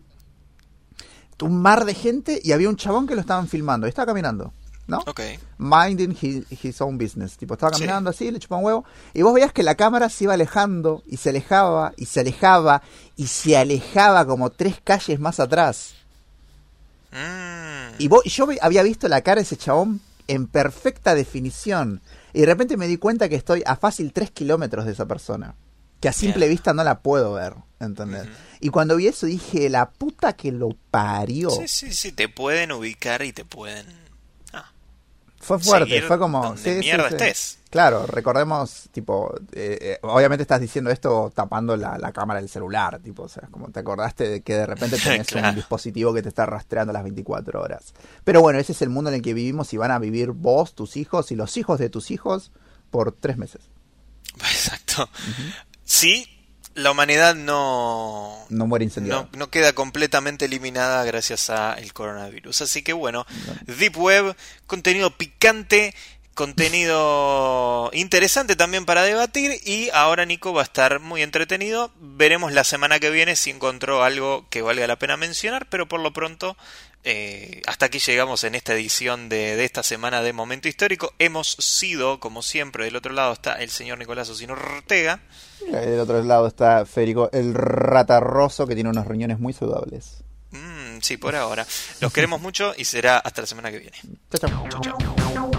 [1.41, 3.87] Un mar de gente y había un chabón que lo estaban filmando.
[3.87, 4.53] Y estaba caminando.
[4.91, 4.99] ¿No?
[5.07, 5.21] Ok.
[5.57, 7.37] Minding his, his own business.
[7.37, 7.79] Tipo, estaba Sí.
[7.79, 8.85] caminando así, le chupaba un huevo.
[9.13, 12.81] Y vos veías que la cámara se iba alejando y se alejaba y se alejaba
[13.15, 15.93] y se alejaba como tres calles más atrás.
[17.11, 17.95] Mm.
[17.99, 22.01] Y, vos- yo había visto la cara de ese chabón en perfecta definición.
[22.33, 25.55] Y de repente me di cuenta que estoy a fácil tres kilómetros de esa persona.
[25.99, 28.27] Que a simple vista no la puedo ver, ¿entendés?
[28.59, 31.51] Y cuando vi eso dije, la puta que lo parió.
[31.51, 33.85] Sí, sí, sí, te pueden ubicar y te pueden...
[35.41, 36.55] Fue fuerte, fue como...
[36.55, 37.15] sí, mierda sí.
[37.15, 37.57] estés.
[37.69, 42.99] Claro, recordemos, tipo, eh, eh, obviamente estás diciendo esto tapando la, la cámara del celular,
[42.99, 45.49] tipo, o sea, como te acordaste de que de repente tenés Claro.
[45.49, 47.93] un dispositivo que te está rastreando las 24 horas.
[48.23, 50.75] Pero bueno, ese es el mundo en el que vivimos y van a vivir vos,
[50.75, 52.51] tus hijos y los hijos de tus hijos
[52.89, 53.61] por tres meses.
[54.35, 55.09] Exacto.
[55.83, 56.25] Sí,
[56.73, 58.45] la humanidad no...
[58.49, 59.29] No muere incendiado.
[59.31, 62.61] No, no queda completamente eliminada gracias al coronavirus.
[62.61, 63.25] Así que bueno,
[63.65, 64.35] Deep Web,
[64.67, 65.93] contenido picante,
[66.33, 71.91] contenido interesante también para debatir y ahora Nico va a estar muy entretenido.
[71.99, 75.99] Veremos la semana que viene si encontró algo que valga la pena mencionar, pero por
[75.99, 76.57] lo pronto
[77.03, 81.13] eh, hasta aquí llegamos en esta edición de, de esta semana de Momento Histórico.
[81.19, 85.19] Hemos sido, como siempre, del otro lado está el señor Nicolás Ocino Ortega.
[85.69, 90.23] Del otro lado está Federico el ratarroso que tiene unos riñones muy saludables.
[90.51, 91.65] Mm, sí, por ahora.
[91.99, 93.97] Los queremos mucho y será hasta la semana que viene.
[94.29, 95.51] Chao, chao.